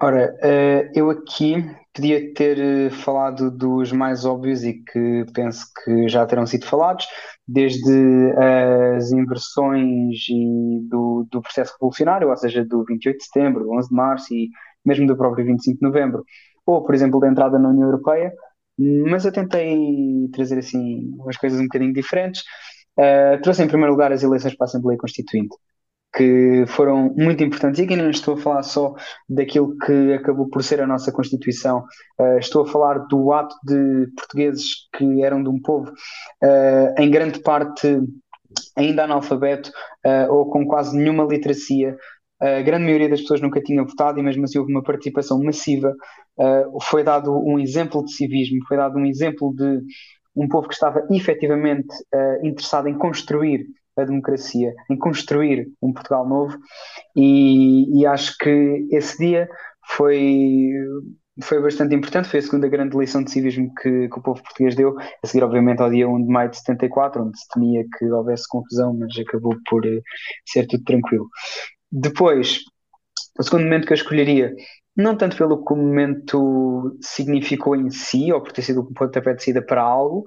Ora, 0.00 0.32
eu 0.94 1.10
aqui 1.10 1.56
podia 1.92 2.32
ter 2.32 2.58
eh, 2.58 2.90
falado 2.90 3.50
dos 3.50 3.90
mais 3.90 4.24
óbvios 4.24 4.62
e 4.62 4.74
que 4.74 5.24
penso 5.34 5.64
que 5.84 6.08
já 6.08 6.24
terão 6.24 6.46
sido 6.46 6.66
falados, 6.66 7.06
desde 7.46 8.32
as 8.96 9.10
inversões 9.10 10.16
do, 10.88 11.26
do 11.30 11.42
processo 11.42 11.72
revolucionário, 11.74 12.28
ou 12.28 12.36
seja, 12.36 12.64
do 12.64 12.84
28 12.84 13.18
de 13.18 13.24
setembro, 13.24 13.64
do 13.64 13.72
11 13.72 13.88
de 13.88 13.94
março 13.94 14.32
e 14.34 14.50
mesmo 14.84 15.06
do 15.06 15.16
próprio 15.16 15.44
25 15.44 15.78
de 15.78 15.82
novembro, 15.84 16.24
ou, 16.64 16.84
por 16.84 16.94
exemplo, 16.94 17.18
da 17.18 17.28
entrada 17.28 17.58
na 17.58 17.70
União 17.70 17.86
Europeia, 17.88 18.32
mas 18.78 19.24
eu 19.24 19.32
tentei 19.32 20.28
trazer 20.32 20.58
assim 20.58 21.10
umas 21.18 21.36
coisas 21.36 21.58
um 21.58 21.64
bocadinho 21.64 21.92
diferentes. 21.92 22.42
Uh, 22.96 23.40
trouxe 23.42 23.62
em 23.64 23.68
primeiro 23.68 23.92
lugar 23.92 24.12
as 24.12 24.22
eleições 24.22 24.56
para 24.56 24.64
a 24.66 24.68
Assembleia 24.68 24.98
Constituinte 24.98 25.56
que 26.14 26.64
foram 26.68 27.14
muito 27.16 27.42
importantes. 27.44 27.80
E 27.80 27.84
aqui 27.84 27.96
não 27.96 28.10
estou 28.10 28.34
a 28.34 28.38
falar 28.38 28.62
só 28.62 28.94
daquilo 29.28 29.76
que 29.78 30.12
acabou 30.14 30.48
por 30.48 30.62
ser 30.62 30.80
a 30.80 30.86
nossa 30.86 31.12
Constituição, 31.12 31.84
uh, 32.18 32.38
estou 32.38 32.62
a 32.62 32.66
falar 32.66 32.98
do 33.06 33.32
ato 33.32 33.54
de 33.64 34.08
portugueses 34.16 34.88
que 34.96 35.22
eram 35.22 35.42
de 35.42 35.48
um 35.48 35.60
povo, 35.60 35.90
uh, 35.90 37.00
em 37.00 37.10
grande 37.10 37.40
parte 37.40 38.00
ainda 38.76 39.04
analfabeto 39.04 39.70
uh, 40.06 40.32
ou 40.32 40.50
com 40.50 40.66
quase 40.66 40.96
nenhuma 40.96 41.24
literacia. 41.24 41.96
A 42.40 42.62
grande 42.62 42.84
maioria 42.84 43.08
das 43.08 43.20
pessoas 43.20 43.40
nunca 43.40 43.60
tinha 43.60 43.82
votado 43.82 44.20
e 44.20 44.22
mesmo 44.22 44.44
assim 44.44 44.60
houve 44.60 44.72
uma 44.72 44.82
participação 44.82 45.42
massiva. 45.42 45.92
foi 46.82 47.02
dado 47.02 47.36
um 47.36 47.58
exemplo 47.58 48.04
de 48.04 48.12
civismo, 48.12 48.64
foi 48.68 48.76
dado 48.76 48.96
um 48.96 49.04
exemplo 49.04 49.52
de 49.56 49.80
um 50.36 50.46
povo 50.46 50.68
que 50.68 50.74
estava 50.74 51.04
efetivamente 51.10 51.88
interessado 52.44 52.86
em 52.86 52.96
construir 52.96 53.66
a 54.02 54.04
democracia, 54.04 54.74
em 54.90 54.96
construir 54.96 55.68
um 55.82 55.92
Portugal 55.92 56.28
novo, 56.28 56.58
e, 57.16 58.00
e 58.00 58.06
acho 58.06 58.36
que 58.38 58.86
esse 58.90 59.18
dia 59.18 59.48
foi, 59.96 60.70
foi 61.42 61.62
bastante 61.62 61.94
importante, 61.94 62.28
foi 62.28 62.40
a 62.40 62.42
segunda 62.42 62.68
grande 62.68 62.96
lição 62.96 63.22
de 63.22 63.30
civismo 63.30 63.72
que, 63.80 64.08
que, 64.08 64.18
o 64.18 64.22
povo 64.22 64.42
português 64.42 64.74
deu, 64.74 64.96
a 64.98 65.26
seguir 65.26 65.44
obviamente 65.44 65.80
ao 65.80 65.90
dia 65.90 66.08
1 66.08 66.24
de 66.24 66.32
maio 66.32 66.50
de 66.50 66.58
74, 66.58 67.22
onde 67.22 67.38
se 67.38 67.48
temia 67.48 67.84
que 67.98 68.04
houvesse 68.06 68.46
confusão, 68.48 68.96
mas 68.96 69.16
acabou 69.18 69.54
por 69.68 69.86
eh, 69.86 70.00
ser 70.46 70.66
tudo 70.66 70.84
tranquilo. 70.84 71.28
Depois, 71.90 72.60
o 73.38 73.42
segundo 73.42 73.64
momento 73.64 73.86
que 73.86 73.92
eu 73.92 73.96
escolheria, 73.96 74.54
não 74.96 75.16
tanto 75.16 75.36
pelo 75.36 75.64
que 75.64 75.72
o 75.72 75.76
momento 75.76 76.98
significou 77.00 77.76
em 77.76 77.90
si, 77.90 78.32
ou 78.32 78.42
por 78.42 78.52
ter 78.52 78.62
sido 78.62 78.80
um 78.82 78.92
pontapé 78.92 79.34
de 79.34 79.44
saída 79.44 79.62
para 79.62 79.80
algo, 79.82 80.24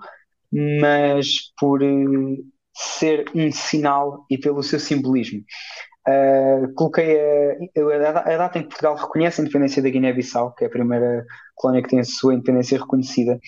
mas 0.51 1.51
por 1.59 1.81
eh, 1.83 2.37
ser 2.81 3.25
um 3.35 3.51
sinal 3.51 4.25
e 4.29 4.37
pelo 4.37 4.63
seu 4.63 4.79
simbolismo. 4.79 5.41
Uh, 6.07 6.73
coloquei 6.73 7.19
a, 7.19 8.33
a, 8.33 8.37
data 8.37 8.57
em 8.57 8.63
que 8.63 8.69
Portugal 8.69 8.95
reconhece 8.95 9.39
a 9.39 9.43
independência 9.43 9.83
da 9.83 9.89
Guiné-Bissau, 9.89 10.55
que 10.55 10.63
é 10.63 10.67
a 10.67 10.69
primeira 10.69 11.23
colónia 11.53 11.83
que 11.83 11.89
tem 11.89 11.99
a 11.99 12.03
sua 12.03 12.33
independência 12.33 12.79
reconhecida, 12.79 13.39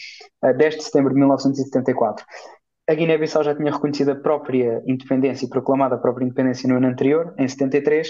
uh, 0.43 0.56
10 0.56 0.78
de 0.78 0.84
setembro 0.84 1.13
de 1.13 1.19
1974. 1.19 2.24
A 2.88 2.93
Guiné-Bissau 2.93 3.43
já 3.43 3.56
tinha 3.56 3.72
reconhecido 3.72 4.12
a 4.12 4.15
própria 4.15 4.84
independência 4.86 5.46
e 5.46 5.50
proclamado 5.50 5.96
a 5.96 5.98
própria 5.98 6.26
independência 6.26 6.69
no 6.69 6.76
ano 6.76 6.88
anterior, 6.88 7.34
em 7.39 7.48
73. 7.48 8.10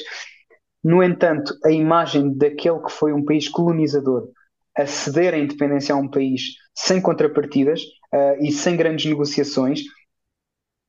No 0.84 1.02
entanto, 1.02 1.54
a 1.64 1.72
imagem 1.72 2.36
daquele 2.36 2.80
que 2.82 2.92
foi 2.92 3.14
um 3.14 3.24
país 3.24 3.48
colonizador 3.48 4.28
a 4.76 4.86
ceder 4.86 5.34
a 5.34 5.38
independência 5.38 5.94
a 5.94 5.98
um 5.98 6.10
país 6.10 6.56
sem 6.76 7.00
contrapartidas 7.00 7.82
uh, 8.14 8.44
e 8.44 8.52
sem 8.52 8.76
grandes 8.76 9.06
negociações 9.06 9.84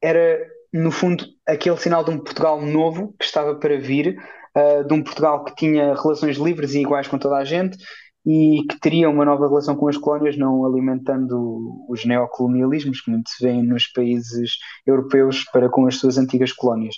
era, 0.05 0.47
no 0.73 0.90
fundo, 0.90 1.25
aquele 1.47 1.77
sinal 1.79 2.05
de 2.05 2.11
um 2.11 2.19
Portugal 2.19 2.61
novo 2.61 3.14
que 3.19 3.25
estava 3.25 3.55
para 3.55 3.79
vir, 3.79 4.19
uh, 4.57 4.87
de 4.87 4.93
um 4.93 5.03
Portugal 5.03 5.45
que 5.45 5.55
tinha 5.55 5.95
relações 5.95 6.37
livres 6.37 6.75
e 6.75 6.81
iguais 6.81 7.09
com 7.09 7.19
toda 7.19 7.37
a 7.37 7.45
gente 7.45 7.79
e 8.27 8.64
que 8.69 8.81
teria 8.81 9.11
uma 9.11 9.25
nova 9.25 9.47
relação 9.47 9.77
com 9.77 9.88
as 9.88 9.99
colónias, 9.99 10.37
não 10.37 10.64
alimentando 10.64 11.85
os 11.88 12.05
neocolonialismos 12.07 13.01
que 13.01 13.11
muito 13.11 13.29
se 13.29 13.45
vêem 13.45 13.62
nos 13.62 13.87
países 13.88 14.53
europeus 14.87 15.45
para 15.53 15.69
com 15.69 15.87
as 15.87 15.97
suas 15.97 16.17
antigas 16.17 16.53
colónias. 16.53 16.95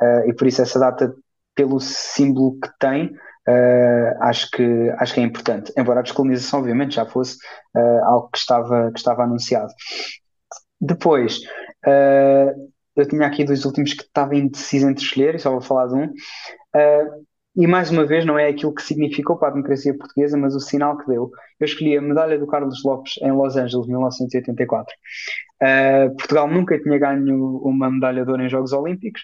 Uh, 0.00 0.30
e 0.30 0.34
por 0.34 0.46
isso 0.46 0.62
essa 0.62 0.78
data, 0.78 1.14
pelo 1.54 1.78
símbolo 1.80 2.58
que 2.60 2.68
tem, 2.78 3.06
uh, 3.06 4.22
acho, 4.22 4.50
que, 4.50 4.90
acho 4.98 5.14
que 5.14 5.20
é 5.20 5.22
importante. 5.22 5.72
Embora 5.76 6.00
a 6.00 6.02
descolonização, 6.02 6.60
obviamente, 6.60 6.94
já 6.94 7.04
fosse 7.04 7.36
uh, 7.76 8.04
algo 8.06 8.30
que 8.30 8.38
estava, 8.38 8.90
que 8.90 8.98
estava 8.98 9.24
anunciado. 9.24 9.72
Depois, 10.80 11.40
eu 12.96 13.08
tinha 13.08 13.26
aqui 13.26 13.44
dois 13.44 13.64
últimos 13.64 13.92
que 13.92 14.02
estava 14.02 14.34
indeciso 14.34 14.88
entre 14.88 15.04
escolher, 15.04 15.34
e 15.34 15.38
só 15.38 15.50
vou 15.50 15.60
falar 15.60 15.86
de 15.88 15.94
um. 15.94 16.12
E 17.56 17.68
mais 17.68 17.88
uma 17.88 18.04
vez, 18.04 18.26
não 18.26 18.36
é 18.36 18.48
aquilo 18.48 18.74
que 18.74 18.82
significou 18.82 19.38
para 19.38 19.48
a 19.48 19.50
democracia 19.52 19.96
portuguesa, 19.96 20.36
mas 20.36 20.56
o 20.56 20.60
sinal 20.60 20.98
que 20.98 21.06
deu. 21.06 21.30
Eu 21.60 21.64
escolhi 21.64 21.96
a 21.96 22.02
medalha 22.02 22.36
do 22.36 22.48
Carlos 22.48 22.82
Lopes 22.84 23.14
em 23.22 23.30
Los 23.30 23.56
Angeles, 23.56 23.86
1984. 23.86 24.92
Uh, 25.62 26.16
Portugal 26.16 26.48
nunca 26.48 26.80
tinha 26.80 26.98
ganho 26.98 27.58
uma 27.58 27.88
medalha 27.88 28.24
de 28.24 28.30
ouro 28.30 28.42
em 28.42 28.48
Jogos 28.48 28.72
Olímpicos 28.72 29.22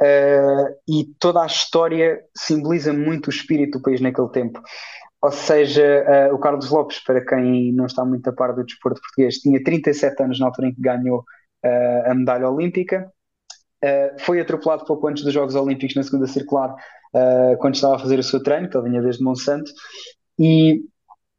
uh, 0.00 0.70
e 0.88 1.06
toda 1.18 1.42
a 1.42 1.46
história 1.46 2.20
simboliza 2.36 2.92
muito 2.92 3.26
o 3.26 3.30
espírito 3.30 3.78
do 3.78 3.82
país 3.82 4.00
naquele 4.00 4.28
tempo. 4.28 4.62
Ou 5.20 5.32
seja, 5.32 6.30
uh, 6.30 6.34
o 6.34 6.38
Carlos 6.38 6.70
Lopes, 6.70 7.02
para 7.02 7.24
quem 7.26 7.72
não 7.72 7.86
está 7.86 8.04
muito 8.04 8.28
a 8.30 8.32
par 8.32 8.54
do 8.54 8.64
desporto 8.64 9.00
português, 9.00 9.38
tinha 9.38 9.60
37 9.60 10.22
anos 10.22 10.38
na 10.38 10.46
altura 10.46 10.68
em 10.68 10.74
que 10.74 10.80
ganhou 10.80 11.24
a 12.06 12.14
medalha 12.14 12.48
olímpica. 12.48 13.10
foi 14.20 14.40
atropelado 14.40 14.84
pouco 14.84 15.08
antes 15.08 15.22
dos 15.24 15.32
Jogos 15.32 15.54
Olímpicos 15.54 15.96
na 15.96 16.02
segunda 16.02 16.26
circular 16.26 16.74
uh, 17.14 17.56
quando 17.58 17.76
estava 17.76 17.96
a 17.96 17.98
fazer 17.98 18.18
o 18.18 18.22
seu 18.22 18.42
treino, 18.42 18.68
que 18.68 18.76
ele 18.76 18.88
vinha 18.88 19.02
desde 19.02 19.22
Monsanto, 19.22 19.70
e 20.38 20.80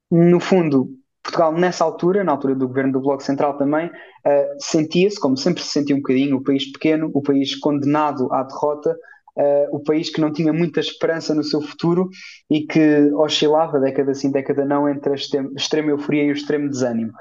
no 0.10 0.40
fundo, 0.40 0.90
Portugal 1.22 1.52
nessa 1.54 1.84
altura, 1.84 2.24
na 2.24 2.32
altura 2.32 2.56
do 2.56 2.68
governo 2.68 2.94
do 2.94 3.02
Bloco 3.02 3.24
Central 3.24 3.58
também, 3.58 3.88
uh, 3.88 4.56
sentia-se, 4.60 5.20
como 5.20 5.38
sempre 5.38 5.62
se 5.62 5.70
sentia 5.70 5.96
um 5.96 6.00
bocadinho, 6.00 6.38
o 6.38 6.44
país 6.44 6.72
pequeno, 6.72 7.12
o 7.14 7.22
país 7.22 7.56
condenado 7.56 8.32
à 8.32 8.44
derrota, 8.44 8.96
uh, 9.38 9.76
o 9.76 9.84
país 9.84 10.10
que 10.10 10.22
não 10.22 10.32
tinha 10.32 10.54
muita 10.54 10.80
esperança 10.80 11.36
no 11.36 11.44
seu 11.44 11.62
futuro 11.62 12.10
e 12.50 12.62
que 12.66 13.12
oscilava 13.16 13.80
década 13.80 14.14
sim, 14.14 14.32
década 14.32 14.64
não, 14.64 14.88
entre 14.88 15.14
a 15.14 15.16
extrema 15.16 15.90
euforia 15.90 16.24
e 16.24 16.30
o 16.30 16.34
extremo 16.34 16.70
desânimo. 16.70 17.12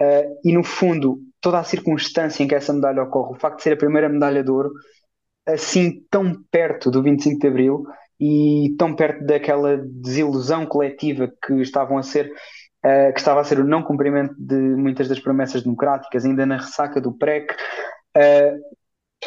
Uh, 0.00 0.38
e 0.44 0.52
no 0.52 0.62
fundo, 0.62 1.18
toda 1.46 1.60
a 1.60 1.62
circunstância 1.62 2.42
em 2.42 2.48
que 2.48 2.56
essa 2.56 2.72
medalha 2.72 3.04
ocorre, 3.04 3.36
o 3.36 3.38
facto 3.38 3.58
de 3.58 3.62
ser 3.62 3.74
a 3.74 3.76
primeira 3.76 4.08
medalha 4.08 4.42
de 4.42 4.50
ouro, 4.50 4.72
assim 5.46 6.04
tão 6.10 6.42
perto 6.50 6.90
do 6.90 7.00
25 7.00 7.38
de 7.38 7.46
Abril 7.46 7.84
e 8.18 8.74
tão 8.76 8.96
perto 8.96 9.24
daquela 9.24 9.76
desilusão 9.76 10.66
coletiva 10.66 11.32
que 11.46 11.54
estavam 11.60 11.98
a 11.98 12.02
ser 12.02 12.32
uh, 12.84 13.12
que 13.12 13.20
estava 13.20 13.40
a 13.40 13.44
ser 13.44 13.60
o 13.60 13.64
não 13.64 13.80
cumprimento 13.80 14.34
de 14.36 14.56
muitas 14.56 15.06
das 15.08 15.20
promessas 15.20 15.62
democráticas, 15.62 16.24
ainda 16.24 16.44
na 16.44 16.56
ressaca 16.56 17.00
do 17.00 17.16
PREC, 17.16 17.54
uh, 18.16 18.60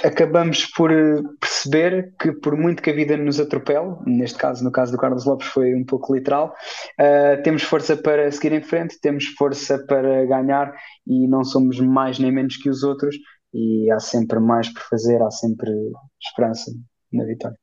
acabamos 0.04 0.66
por 0.66 0.92
perceber 1.40 2.14
que 2.20 2.32
por 2.32 2.56
muito 2.58 2.82
que 2.82 2.90
a 2.90 2.96
vida 2.96 3.18
nos 3.18 3.40
atropele, 3.40 3.96
neste 4.06 4.38
caso, 4.38 4.64
no 4.64 4.72
caso 4.72 4.92
do 4.92 4.98
Carlos 4.98 5.26
Lopes 5.26 5.48
foi 5.48 5.76
um 5.76 5.84
pouco 5.84 6.16
literal, 6.16 6.54
uh, 7.00 7.42
temos 7.44 7.64
força 7.64 7.98
para 7.98 8.32
seguir 8.32 8.54
em 8.54 8.62
frente, 8.62 9.00
temos 9.02 9.26
força 9.38 9.84
para 9.86 10.26
ganhar 10.26 10.74
e 11.06 11.28
não 11.28 11.44
somos 11.44 11.80
mais 11.80 12.20
nem 12.20 12.32
menos 12.32 12.58
que 12.58 12.70
os 12.70 12.84
outros 12.84 13.16
e 13.54 13.92
há 13.92 14.00
sempre 14.00 14.40
mais 14.40 14.72
por 14.72 14.84
fazer, 14.84 15.22
há 15.22 15.32
sempre 15.32 15.70
esperança 16.22 16.72
na 17.12 17.26
vitória. 17.26 17.58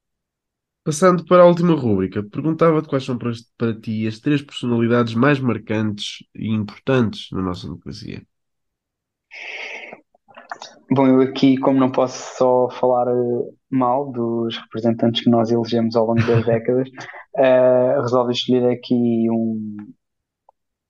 Passando 0.85 1.25
para 1.25 1.43
a 1.43 1.47
última 1.47 1.75
rúbrica, 1.75 2.23
perguntava-te 2.23 2.89
quais 2.89 3.05
são 3.05 3.19
para 3.19 3.81
ti 3.81 4.07
as 4.07 4.21
três 4.21 4.41
personalidades 4.41 5.15
mais 5.15 5.41
marcantes 5.41 6.25
e 6.35 6.49
importantes 6.49 7.29
na 7.33 7.43
nossa 7.43 7.67
democracia. 7.67 8.23
Bom, 10.91 11.07
eu 11.07 11.21
aqui, 11.21 11.57
como 11.59 11.81
não 11.81 11.91
posso 11.91 12.37
só 12.37 12.71
falar 12.71 13.09
uh, 13.09 13.55
mal 13.71 14.11
dos 14.13 14.57
representantes 14.59 15.23
que 15.23 15.31
nós 15.31 15.51
elegemos 15.51 15.97
ao 15.97 16.07
longo 16.07 16.25
das 16.25 16.45
décadas, 16.47 16.89
uh, 17.37 18.01
resolvi 18.03 18.33
escolher 18.33 18.71
aqui 18.71 19.29
um 19.31 19.77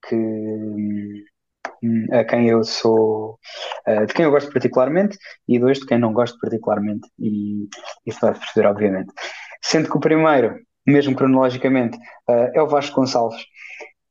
que 0.08 1.24
a 2.12 2.24
quem 2.24 2.48
eu 2.48 2.62
sou, 2.64 3.38
uh, 3.86 4.06
de 4.06 4.14
quem 4.14 4.24
eu 4.24 4.30
gosto 4.30 4.52
particularmente, 4.52 5.18
e 5.48 5.58
dois 5.58 5.78
de 5.78 5.86
quem 5.86 5.98
não 5.98 6.12
gosto 6.12 6.38
particularmente, 6.38 7.08
e 7.18 7.68
isso 8.04 8.20
vai 8.20 8.34
perceber, 8.34 8.68
obviamente. 8.68 9.12
Sendo 9.62 9.88
que 9.88 9.96
o 9.96 10.00
primeiro, 10.00 10.58
mesmo 10.86 11.14
cronologicamente, 11.14 11.96
uh, 12.28 12.50
é 12.54 12.62
o 12.62 12.68
Vasco 12.68 12.96
Gonçalves. 12.96 13.42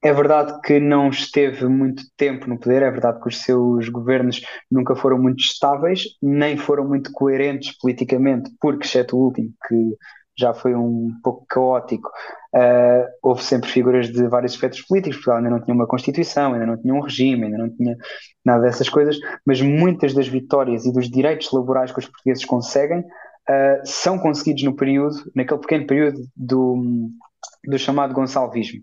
É 0.05 0.13
verdade 0.13 0.61
que 0.61 0.79
não 0.79 1.09
esteve 1.09 1.67
muito 1.67 2.03
tempo 2.15 2.47
no 2.47 2.59
poder, 2.59 2.83
é 2.83 2.91
verdade 2.91 3.19
que 3.19 3.27
os 3.27 3.41
seus 3.41 3.89
governos 3.89 4.39
nunca 4.69 4.95
foram 4.95 5.17
muito 5.17 5.39
estáveis, 5.39 6.03
nem 6.21 6.57
foram 6.57 6.87
muito 6.87 7.11
coerentes 7.11 7.75
politicamente, 7.79 8.51
porque, 8.61 8.85
exceto 8.85 9.17
o 9.17 9.21
último, 9.21 9.49
que 9.67 9.97
já 10.37 10.53
foi 10.53 10.75
um 10.75 11.09
pouco 11.23 11.47
caótico. 11.47 12.07
Uh, 12.53 13.07
houve 13.23 13.41
sempre 13.41 13.67
figuras 13.67 14.07
de 14.11 14.27
vários 14.27 14.51
espectros 14.51 14.85
políticos, 14.85 15.17
porque 15.17 15.31
ainda 15.31 15.49
não 15.49 15.59
tinha 15.59 15.73
uma 15.73 15.87
constituição, 15.87 16.53
ainda 16.53 16.67
não 16.67 16.79
tinha 16.79 16.93
um 16.93 17.01
regime, 17.01 17.45
ainda 17.45 17.57
não 17.57 17.75
tinha 17.75 17.97
nada 18.45 18.61
dessas 18.61 18.87
coisas, 18.87 19.17
mas 19.43 19.59
muitas 19.59 20.13
das 20.13 20.27
vitórias 20.27 20.85
e 20.85 20.93
dos 20.93 21.09
direitos 21.09 21.51
laborais 21.51 21.91
que 21.91 21.97
os 21.97 22.05
portugueses 22.05 22.45
conseguem 22.45 22.99
uh, 22.99 23.81
são 23.83 24.19
conseguidos 24.19 24.61
no 24.65 24.75
período, 24.75 25.15
naquele 25.33 25.61
pequeno 25.61 25.87
período 25.87 26.19
do, 26.35 27.09
do 27.65 27.77
chamado 27.77 28.13
Gonçalvismo. 28.13 28.81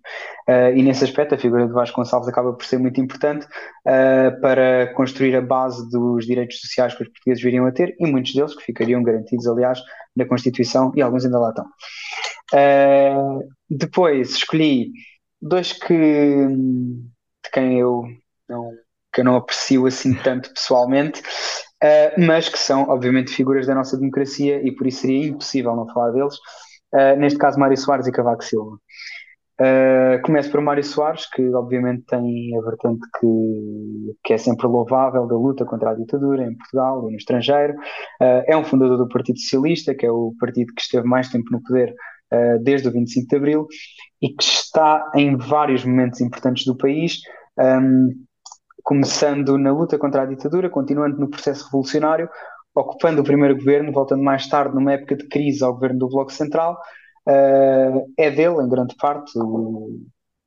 Uh, 0.49 0.77
e 0.77 0.83
nesse 0.83 1.05
aspecto, 1.05 1.35
a 1.35 1.39
figura 1.39 1.67
de 1.67 1.73
Vasco 1.73 1.97
Gonçalves 1.97 2.29
acaba 2.29 2.53
por 2.53 2.65
ser 2.65 2.79
muito 2.79 3.01
importante 3.01 3.47
uh, 3.47 4.41
para 4.41 4.93
construir 4.95 5.37
a 5.37 5.41
base 5.41 5.89
dos 5.91 6.27
direitos 6.27 6.61
sociais 6.61 6.95
que 6.95 7.03
os 7.03 7.09
portugueses 7.09 7.43
viriam 7.43 7.67
a 7.67 7.73
ter 7.73 7.95
e 7.99 8.07
muitos 8.07 8.35
deles 8.35 8.55
que 8.55 8.65
ficariam 8.65 9.03
garantidos, 9.03 9.47
aliás, 9.47 9.81
na 10.17 10.27
Constituição 10.27 10.93
e 10.97 11.03
alguns 11.03 11.25
ainda 11.25 11.39
lá 11.39 11.51
estão. 11.51 11.65
Uh, 12.55 13.49
depois 13.71 14.31
escolhi 14.31 14.93
dois 15.41 15.73
que 15.73 15.95
de 15.95 17.51
quem 17.53 17.79
eu 17.79 18.03
não, 18.49 18.71
que 19.13 19.21
eu 19.21 19.25
não 19.25 19.37
aprecio 19.37 19.87
assim 19.87 20.15
tanto 20.15 20.53
pessoalmente, 20.53 21.23
mas 22.17 22.49
que 22.49 22.59
são, 22.59 22.83
obviamente, 22.89 23.33
figuras 23.33 23.67
da 23.67 23.75
nossa 23.75 23.97
democracia 23.97 24.65
e 24.65 24.71
por 24.71 24.87
isso 24.87 25.01
seria 25.01 25.27
impossível 25.27 25.75
não 25.75 25.89
falar 25.89 26.13
deles. 26.13 26.37
Uh, 26.95 27.19
neste 27.19 27.39
caso, 27.39 27.59
Mário 27.59 27.77
Soares 27.77 28.07
e 28.07 28.13
Cavaco 28.13 28.45
Silva. 28.45 28.79
Uh, 29.61 30.21
começo 30.23 30.51
por 30.51 30.61
Mário 30.61 30.83
Soares, 30.83 31.27
que 31.31 31.43
obviamente 31.55 32.05
tem 32.07 32.57
a 32.57 32.61
vertente 32.63 33.07
que, 33.21 34.17
que 34.25 34.33
é 34.33 34.39
sempre 34.39 34.67
louvável 34.67 35.27
da 35.27 35.37
luta 35.37 35.65
contra 35.65 35.91
a 35.91 35.95
ditadura 35.95 36.43
em 36.43 36.57
Portugal 36.57 37.07
e 37.09 37.13
no 37.13 37.17
estrangeiro. 37.17 37.75
Uh, 38.21 38.43
é 38.47 38.57
um 38.57 38.65
fundador 38.65 38.99
do 38.99 39.09
Partido 39.09 39.39
Socialista, 39.39 39.95
que 39.95 40.05
é 40.05 40.11
o 40.11 40.35
partido 40.41 40.73
que 40.75 40.83
esteve 40.83 41.07
mais 41.07 41.29
tempo 41.29 41.51
no 41.53 41.63
poder 41.63 41.95
uh, 42.33 42.63
desde 42.63 42.89
o 42.89 42.93
25 42.93 43.29
de 43.29 43.37
Abril 43.37 43.67
e 44.21 44.31
que 44.31 44.43
está 44.43 45.11
em 45.15 45.37
vários 45.37 45.85
momentos 45.85 46.21
importantes 46.21 46.65
do 46.65 46.77
país, 46.77 47.21
um, 47.59 48.09
começando 48.83 49.57
na 49.59 49.73
luta 49.73 49.99
contra 49.99 50.23
a 50.23 50.27
ditadura, 50.27 50.71
continuando 50.71 51.19
no 51.19 51.31
processo 51.31 51.67
revolucionário, 51.67 52.29
ocupando 52.75 53.21
o 53.21 53.25
primeiro 53.25 53.57
governo, 53.57 53.93
voltando 53.93 54.23
mais 54.23 54.47
tarde 54.49 54.75
numa 54.75 54.93
época 54.93 55.17
de 55.17 55.29
crise 55.29 55.63
ao 55.63 55.75
governo 55.75 55.99
do 56.01 56.09
Bloco 56.09 56.33
Central. 56.33 56.79
Uh, 57.27 58.11
é 58.17 58.31
dele, 58.31 58.63
em 58.63 58.69
grande 58.69 58.97
parte, 58.97 59.33
o 59.39 60.01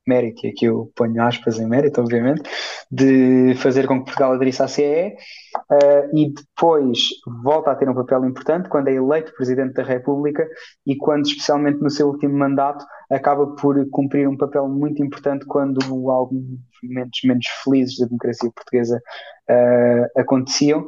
mérito, 0.06 0.46
e 0.46 0.50
aqui 0.50 0.66
eu 0.66 0.90
ponho 0.94 1.22
aspas 1.22 1.58
em 1.58 1.66
mérito, 1.66 2.00
obviamente, 2.00 2.42
de 2.90 3.54
fazer 3.56 3.86
com 3.86 3.98
que 3.98 4.04
Portugal 4.04 4.32
aderisse 4.32 4.62
à 4.62 4.68
CEE 4.68 5.08
uh, 5.08 6.16
e 6.16 6.32
depois 6.32 6.98
volta 7.42 7.70
a 7.70 7.74
ter 7.74 7.88
um 7.88 7.94
papel 7.94 8.24
importante 8.24 8.68
quando 8.68 8.88
é 8.88 8.94
eleito 8.94 9.34
Presidente 9.34 9.74
da 9.74 9.82
República 9.82 10.46
e 10.86 10.96
quando, 10.96 11.26
especialmente 11.26 11.80
no 11.80 11.90
seu 11.90 12.08
último 12.08 12.38
mandato, 12.38 12.84
acaba 13.10 13.46
por 13.56 13.76
cumprir 13.90 14.28
um 14.28 14.36
papel 14.36 14.68
muito 14.68 15.02
importante 15.02 15.46
quando 15.46 16.10
alguns 16.10 16.58
momentos 16.82 17.20
menos 17.24 17.46
felizes 17.62 17.98
da 17.98 18.06
democracia 18.06 18.50
portuguesa 18.54 19.02
uh, 19.50 20.20
aconteciam 20.20 20.86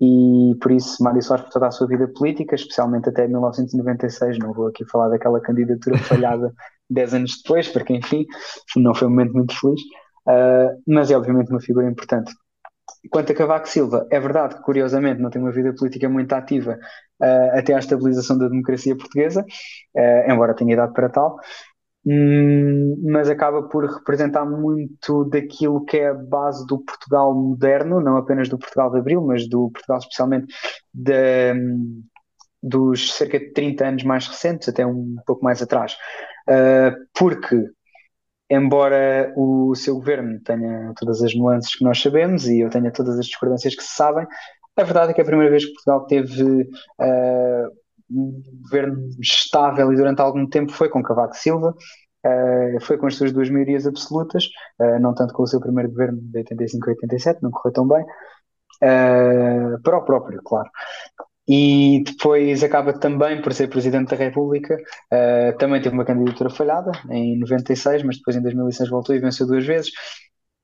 e 0.00 0.54
por 0.60 0.72
isso 0.72 1.02
Mário 1.02 1.22
Soares 1.22 1.44
por 1.46 1.52
toda 1.52 1.68
a 1.68 1.70
sua 1.70 1.86
vida 1.86 2.08
política, 2.08 2.54
especialmente 2.54 3.08
até 3.08 3.26
1996, 3.26 4.38
não 4.38 4.52
vou 4.52 4.68
aqui 4.68 4.84
falar 4.86 5.08
daquela 5.08 5.40
candidatura 5.40 5.98
falhada 5.98 6.52
10 6.90 7.14
anos 7.14 7.40
depois, 7.42 7.68
porque 7.68 7.94
enfim, 7.94 8.26
não 8.76 8.94
foi 8.94 9.08
um 9.08 9.10
momento 9.10 9.32
muito 9.32 9.58
feliz, 9.58 9.80
uh, 10.28 10.82
mas 10.86 11.10
é 11.10 11.16
obviamente 11.16 11.50
uma 11.50 11.60
figura 11.60 11.88
importante. 11.88 12.32
Quanto 13.10 13.32
a 13.32 13.34
Cavaco 13.34 13.68
Silva, 13.68 14.06
é 14.10 14.20
verdade 14.20 14.56
que 14.56 14.62
curiosamente 14.62 15.20
não 15.20 15.30
tem 15.30 15.42
uma 15.42 15.50
vida 15.50 15.74
política 15.74 16.08
muito 16.08 16.32
ativa 16.32 16.78
uh, 17.20 17.58
até 17.58 17.74
à 17.74 17.78
estabilização 17.78 18.38
da 18.38 18.48
democracia 18.48 18.96
portuguesa, 18.96 19.44
uh, 19.94 20.30
embora 20.32 20.54
tenha 20.54 20.74
idade 20.74 20.92
para 20.92 21.08
tal, 21.08 21.36
hum, 22.06 22.96
mas 23.04 23.28
acaba 23.28 23.68
por 23.68 23.84
representar 23.86 24.44
muito 24.44 25.24
daquilo 25.24 25.84
que 25.84 25.98
é 25.98 26.08
a 26.10 26.14
base 26.14 26.64
do 26.66 26.78
Portugal 26.78 27.34
moderno, 27.34 28.00
não 28.00 28.16
apenas 28.16 28.48
do 28.48 28.58
Portugal 28.58 28.90
de 28.90 28.98
Abril, 28.98 29.20
mas 29.22 29.48
do 29.48 29.70
Portugal 29.70 29.98
especialmente 29.98 30.46
de, 30.94 31.52
dos 32.62 33.12
cerca 33.14 33.38
de 33.38 33.52
30 33.52 33.86
anos 33.86 34.04
mais 34.04 34.28
recentes, 34.28 34.68
até 34.68 34.86
um 34.86 35.16
pouco 35.26 35.44
mais 35.44 35.60
atrás. 35.60 35.96
Uh, 36.48 36.94
porque 37.18 37.68
embora 38.52 39.32
o 39.36 39.74
seu 39.74 39.94
governo 39.94 40.38
tenha 40.40 40.92
todas 40.98 41.22
as 41.22 41.34
nuances 41.34 41.74
que 41.74 41.84
nós 41.84 42.00
sabemos 42.00 42.46
e 42.46 42.60
eu 42.60 42.70
tenha 42.70 42.92
todas 42.92 43.18
as 43.18 43.26
discordâncias 43.26 43.74
que 43.74 43.82
se 43.82 43.94
sabem, 43.94 44.26
a 44.76 44.82
verdade 44.84 45.12
é 45.12 45.14
que 45.14 45.20
a 45.20 45.24
primeira 45.24 45.50
vez 45.50 45.64
que 45.64 45.72
Portugal 45.72 46.06
teve 46.06 46.42
uh, 46.42 47.68
um 48.10 48.42
governo 48.62 49.08
estável 49.20 49.92
e 49.92 49.96
durante 49.96 50.20
algum 50.20 50.46
tempo 50.46 50.72
foi 50.72 50.88
com 50.88 51.02
Cavaco 51.02 51.36
Silva, 51.36 51.74
uh, 52.26 52.80
foi 52.80 52.98
com 52.98 53.06
as 53.06 53.16
suas 53.16 53.32
duas 53.32 53.50
maiorias 53.50 53.86
absolutas, 53.86 54.44
uh, 54.80 54.98
não 55.00 55.14
tanto 55.14 55.34
com 55.34 55.42
o 55.42 55.46
seu 55.46 55.60
primeiro 55.60 55.90
governo 55.90 56.18
de 56.20 56.38
85 56.38 56.88
a 56.88 56.92
87, 56.92 57.42
não 57.42 57.50
correu 57.50 57.72
tão 57.72 57.88
bem, 57.88 58.04
para 58.80 59.96
o 59.96 60.04
próprio, 60.04 60.42
claro. 60.42 60.68
E 61.48 62.04
depois 62.04 62.62
acaba 62.62 62.92
também 62.92 63.42
por 63.42 63.52
ser 63.52 63.68
Presidente 63.68 64.10
da 64.10 64.16
República. 64.16 64.76
Uh, 65.12 65.56
também 65.58 65.82
teve 65.82 65.94
uma 65.94 66.04
candidatura 66.04 66.50
falhada 66.50 66.92
em 67.10 67.38
96, 67.38 68.04
mas 68.04 68.16
depois 68.18 68.36
em 68.36 68.42
2006 68.42 68.88
voltou 68.88 69.14
e 69.14 69.18
venceu 69.18 69.46
duas 69.46 69.66
vezes. 69.66 69.90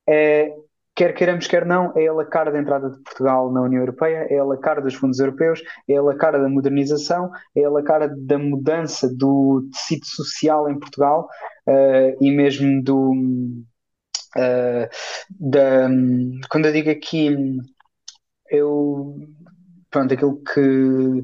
Uh, 0.07 0.63
quer 0.95 1.13
queiramos, 1.13 1.47
quer 1.47 1.65
não, 1.65 1.91
é 1.97 2.03
ele 2.03 2.21
a 2.21 2.25
cara 2.25 2.51
da 2.51 2.59
entrada 2.59 2.89
de 2.89 3.01
Portugal 3.03 3.51
na 3.51 3.61
União 3.61 3.81
Europeia, 3.81 4.25
é 4.29 4.35
ele 4.35 4.53
a 4.53 4.57
cara 4.57 4.81
dos 4.81 4.95
fundos 4.95 5.19
europeus, 5.19 5.61
é 5.87 5.93
ele 5.93 6.09
a 6.09 6.17
cara 6.17 6.39
da 6.39 6.49
modernização, 6.49 7.29
é 7.55 7.59
ele 7.61 7.79
a 7.79 7.83
cara 7.83 8.07
da 8.07 8.37
mudança 8.37 9.09
do 9.13 9.67
tecido 9.71 10.05
social 10.05 10.69
em 10.69 10.79
Portugal 10.79 11.27
uh, 11.67 12.23
e 12.23 12.31
mesmo 12.31 12.81
do. 12.83 13.13
Da, 15.39 15.89
quando 16.49 16.67
eu 16.67 16.73
digo 16.73 16.89
aqui, 16.89 17.35
eu. 18.49 19.15
Pronto, 19.89 20.13
aquilo 20.13 20.41
que. 20.43 21.23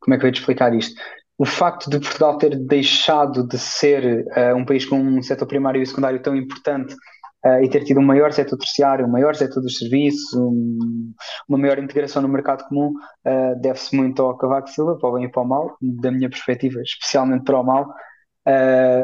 Como 0.00 0.14
é 0.14 0.18
que 0.18 0.24
eu 0.24 0.28
ia 0.28 0.32
explicar 0.32 0.74
isto? 0.74 1.00
o 1.38 1.44
facto 1.44 1.90
de 1.90 2.00
Portugal 2.00 2.38
ter 2.38 2.56
deixado 2.56 3.46
de 3.46 3.58
ser 3.58 4.24
uh, 4.36 4.56
um 4.56 4.64
país 4.64 4.84
com 4.86 4.98
um 4.98 5.22
setor 5.22 5.46
primário 5.46 5.82
e 5.82 5.86
secundário 5.86 6.22
tão 6.22 6.34
importante 6.34 6.94
uh, 7.44 7.62
e 7.62 7.68
ter 7.68 7.84
tido 7.84 8.00
um 8.00 8.04
maior 8.04 8.32
setor 8.32 8.56
terciário, 8.56 9.06
um 9.06 9.10
maior 9.10 9.34
setor 9.34 9.60
dos 9.60 9.76
serviços, 9.76 10.32
um, 10.34 11.12
uma 11.48 11.58
maior 11.58 11.78
integração 11.78 12.22
no 12.22 12.28
mercado 12.28 12.66
comum, 12.68 12.92
uh, 13.26 13.60
deve-se 13.60 13.94
muito 13.94 14.22
ao 14.22 14.36
Cavaco 14.38 14.68
Silva, 14.68 14.98
para 14.98 15.10
o 15.10 15.12
bem 15.14 15.24
e 15.24 15.30
para 15.30 15.42
o 15.42 15.46
mal, 15.46 15.76
da 15.80 16.10
minha 16.10 16.30
perspectiva, 16.30 16.80
especialmente 16.80 17.44
para 17.44 17.60
o 17.60 17.64
mal. 17.64 17.86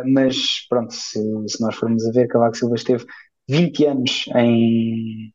Mas 0.06 0.68
pronto, 0.68 0.92
se, 0.94 1.18
se, 1.48 1.60
nós 1.60 1.74
formos 1.74 2.06
a 2.06 2.12
ver, 2.12 2.28
Cavaco 2.28 2.56
Silva 2.56 2.76
esteve 2.76 3.04
20 3.48 3.86
anos 3.86 4.24
em, 4.36 5.32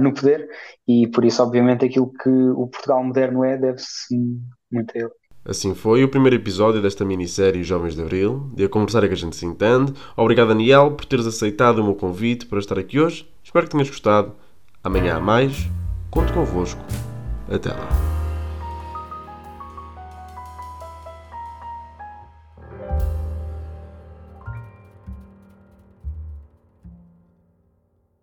no 0.00 0.12
poder 0.12 0.48
e 0.86 1.06
por 1.08 1.24
isso, 1.24 1.42
obviamente, 1.42 1.84
aquilo 1.84 2.12
que 2.12 2.28
o 2.28 2.66
Portugal 2.66 3.02
moderno 3.02 3.44
é 3.44 3.56
deve-se 3.56 4.16
muito 4.70 4.96
a 4.96 5.00
ele. 5.00 5.10
Assim 5.44 5.74
foi 5.74 6.04
o 6.04 6.08
primeiro 6.08 6.36
episódio 6.36 6.80
desta 6.80 7.04
minissérie 7.04 7.64
Jovens 7.64 7.96
de 7.96 8.02
Abril, 8.02 8.50
de 8.54 8.64
a 8.64 8.68
conversar 8.68 9.02
é 9.02 9.08
que 9.08 9.14
a 9.14 9.16
gente 9.16 9.34
se 9.34 9.44
entende. 9.44 9.92
Obrigado, 10.16 10.48
Daniel, 10.48 10.92
por 10.92 11.04
teres 11.04 11.26
aceitado 11.26 11.80
o 11.80 11.84
meu 11.84 11.96
convite 11.96 12.46
para 12.46 12.60
estar 12.60 12.78
aqui 12.78 13.00
hoje. 13.00 13.28
Espero 13.42 13.66
que 13.66 13.72
tenhas 13.72 13.88
gostado. 13.88 14.34
Amanhã 14.84 15.16
há 15.16 15.20
mais. 15.20 15.68
Conto 16.10 16.32
convosco. 16.32 16.80
Até 17.48 17.70
lá. 17.70 18.21